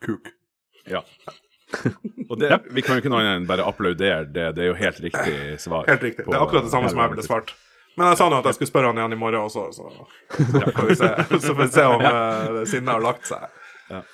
kuk. 0.04 0.30
Ja. 0.88 1.02
Og 2.30 2.38
det, 2.40 2.48
vi 2.74 2.82
kan 2.82 2.96
jo 2.96 3.02
ikke 3.02 3.10
noe 3.12 3.20
annet 3.22 3.40
enn 3.42 3.48
bare 3.50 3.66
applaudere 3.68 4.24
det. 4.26 4.46
Det 4.56 4.64
er 4.64 4.70
jo 4.70 4.78
helt 4.78 5.00
riktig 5.04 5.34
svar. 5.62 5.84
Helt 5.90 6.02
riktig. 6.02 6.24
på- 6.24 6.32
Det 6.32 6.38
er 6.38 6.46
akkurat 6.46 6.64
det 6.66 6.72
samme 6.72 6.88
som 6.90 6.98
jeg 7.02 7.10
ville 7.12 7.26
svart. 7.26 7.52
Men 7.98 8.06
jeg 8.12 8.18
sa 8.20 8.28
nå 8.30 8.38
at 8.38 8.46
jeg 8.48 8.54
skulle 8.56 8.70
spørre 8.70 8.86
han 8.92 8.98
igjen 9.02 9.12
i 9.12 9.18
morgen 9.20 9.44
også, 9.44 9.66
så, 9.74 9.90
så 10.38 10.60
får 10.72 10.86
vi 10.88 10.94
se, 10.94 11.08
så 11.44 11.54
får 11.54 11.58
vi 11.60 11.68
se 11.74 11.84
om 11.90 12.04
uh, 12.06 12.60
sinnet 12.70 12.94
har 12.94 13.02
lagt 13.04 13.26
seg. 13.28 14.06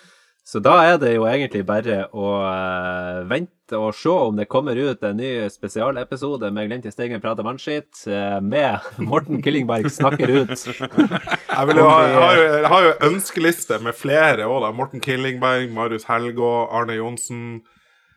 Så 0.47 0.61
da 0.65 0.77
er 0.87 0.97
det 1.03 1.13
jo 1.15 1.27
egentlig 1.29 1.63
bare 1.69 2.07
å 2.15 2.27
vente 3.29 3.53
og 3.75 3.95
se 3.99 4.13
om 4.13 4.37
det 4.39 4.47
kommer 4.53 4.79
ut 4.79 5.03
en 5.05 5.19
ny 5.19 5.31
spesialepisode 5.51 6.51
med 6.55 6.69
Glimt 6.69 6.87
i 6.87 6.93
Steigen 6.95 7.23
prater 7.23 7.47
mannskitt, 7.47 8.05
uh, 8.07 8.39
med 8.45 8.85
Morten 9.03 9.43
Killingberg 9.43 9.89
snakker 9.91 10.31
ut. 10.31 10.55
Jeg, 10.57 11.65
vil 11.71 11.81
jo 11.81 11.89
ha, 11.89 11.97
jeg, 12.05 12.21
har 12.21 12.37
jo, 12.37 12.45
jeg 12.53 12.71
har 12.73 12.87
jo 12.87 12.93
ønskeliste 13.09 13.81
med 13.83 13.99
flere 13.99 14.47
òg, 14.47 14.61
da. 14.67 14.73
Morten 14.77 15.03
Killingberg, 15.03 15.73
Marius 15.75 16.07
Helgå, 16.11 16.53
Arne 16.71 16.99
Johnsen, 17.01 17.43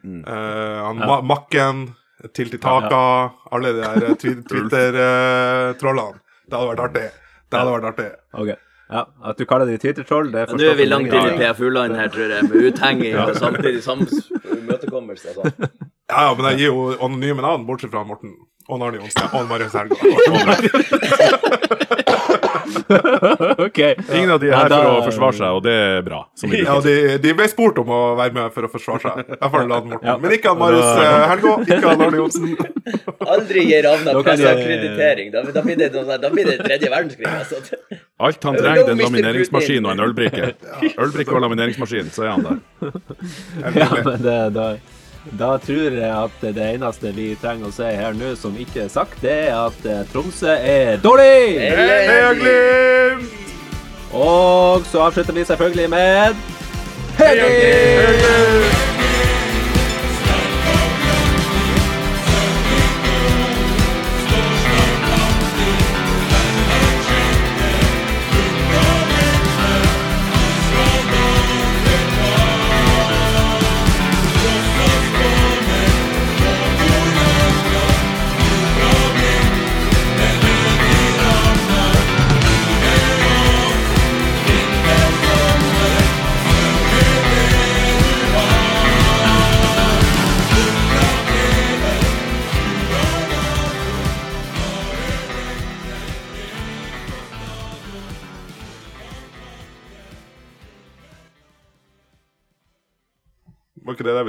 eh, 0.05 0.29
ja. 0.29 0.93
Ma 0.99 1.19
Makken, 1.25 1.87
Tilti 2.35 2.59
Taka, 2.61 3.03
alle 3.51 3.73
de 3.73 3.83
der 3.83 4.05
eh, 4.11 4.17
Twitter-trollene. 4.19 6.19
det 6.49 6.57
hadde 6.57 6.73
vært 6.73 6.89
artig. 6.89 7.07
Det 7.49 7.61
hadde 7.61 7.77
vært 7.77 7.93
artig. 7.93 8.11
Ok. 8.37 8.57
Ja, 8.89 9.05
At 9.23 9.37
du 9.37 9.45
kaller 9.45 9.69
det 9.69 9.81
Twitter-troll, 9.83 10.31
det 10.33 10.47
Ja, 10.47 10.55
Nå 10.57 10.65
er 10.71 10.77
vi 10.79 10.85
langt 10.89 11.13
inn 11.13 11.27
i 11.29 11.37
PFU-land 11.37 11.95
her, 11.95 12.09
tror 12.09 12.31
jeg, 12.33 12.47
med 12.49 12.69
uthenging 12.71 13.17
og 13.21 13.35
samtidig 13.37 13.83
imøtekommelse. 13.85 15.35
sånn. 15.35 15.53
Ja, 16.09 16.23
ja, 16.25 16.33
men 16.33 16.45
jeg 16.51 16.57
gir 16.63 16.71
jo 16.73 16.87
anonyme 17.05 17.45
navn, 17.45 17.67
bortsett 17.67 17.93
fra 17.93 18.01
Morten. 18.03 18.33
Og 18.69 18.81
Arne 18.85 18.99
Johnsen. 19.01 19.29
Og 19.33 19.47
Marius 19.49 19.73
Helgå. 19.73 19.97
OK. 23.65 23.79
Ingen 24.17 24.31
av 24.31 24.39
de 24.41 24.49
er 24.49 24.53
Ja, 24.53 24.61
her 24.63 24.69
da- 24.71 24.79
for 24.83 24.97
å 24.99 25.05
forsvare 25.07 25.37
seg, 25.39 25.57
og 25.57 25.63
det 25.65 25.73
er 25.75 26.03
bra. 26.05 26.19
Som 26.39 26.53
Ja, 26.59 26.75
de, 26.85 26.95
de 27.23 27.33
ble 27.37 27.47
spurt 27.51 27.79
om 27.81 27.91
å 27.93 28.01
være 28.19 28.35
med 28.35 28.53
for 28.55 28.67
å 28.67 28.71
forsvare 28.71 29.01
seg. 29.05 29.33
Jeg 29.35 29.51
får 29.55 29.67
la 29.69 29.79
Morten. 29.85 30.07
Ja. 30.09 30.17
Men 30.21 30.35
ikke 30.37 30.53
han 30.53 30.61
Marius 30.61 30.91
eh, 30.91 31.23
Helgå, 31.33 31.55
ikke 31.65 31.79
han 31.87 32.05
Arne 32.07 32.21
Johnsen. 32.21 32.53
Aldri 33.35 33.65
gi 33.69 33.81
Ravna 33.85 34.15
presseakkreditering. 34.19 35.33
Da, 35.35 35.43
da, 35.55 35.65
blir 35.65 35.81
det 35.81 35.89
da 35.95 36.31
blir 36.33 36.49
det 36.51 36.59
tredje 36.63 36.91
verdenskrig. 36.93 37.27
Altså. 37.29 37.99
Alt 38.19 38.43
han 38.43 38.57
trenger, 38.59 38.85
er 38.85 38.93
en 38.93 39.03
lamineringsmaskin 39.05 39.85
og 39.87 39.93
en 39.95 40.05
ølbrikke. 40.09 40.53
Ølbrikke 40.99 41.35
og 41.37 41.45
lamineringsmaskin, 41.45 42.09
så 42.15 42.27
er 42.27 42.33
han 42.35 42.47
der. 42.47 42.63
Ja, 43.79 43.89
men 44.03 44.25
det, 44.25 44.39
da, 44.57 44.71
da 45.23 45.57
tror 45.59 45.97
jeg 45.99 46.09
at 46.09 46.43
det 46.55 46.65
eneste 46.75 47.11
vi 47.15 47.33
trenger 47.41 47.69
å 47.69 47.73
si 47.75 47.83
her 47.83 48.15
nå 48.17 48.31
som 48.39 48.55
ikke 48.59 48.85
er 48.85 48.93
sagt, 48.93 49.19
det 49.23 49.35
er 49.49 49.57
at 49.57 49.85
eh, 49.85 50.05
Tromsø 50.13 50.55
er 50.55 50.97
dårlig! 51.03 51.59
Heia 51.59 52.31
Glimt! 52.39 53.37
Og 54.15 54.87
så 54.89 55.03
avslutter 55.05 55.35
vi 55.35 55.45
selvfølgelig 55.45 55.89
med 55.89 56.35
Heia 57.19 57.45
Var 57.45 58.68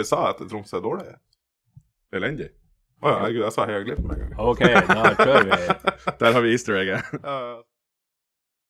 vi 0.00 0.08
sa 0.08 0.24
etter 0.30 0.48
Tromsø 0.50 0.78
er 0.80 0.86
dårlig? 0.86 1.12
Elendig. 2.16 2.50
Å 3.00 3.08
ja, 3.08 3.18
herregud, 3.22 3.44
jeg 3.46 3.54
sa 3.54 3.64
Heia 3.68 3.80
Glimt 3.84 4.04
med 4.04 4.18
en 4.18 4.26
gang. 4.26 4.40
OK, 4.50 4.60
da 4.60 5.12
kjører 5.16 5.46
vi. 5.48 5.60
Der 6.20 6.34
har 6.36 6.44
vi 6.44 6.50
easter 6.52 6.80
egget. 6.82 7.12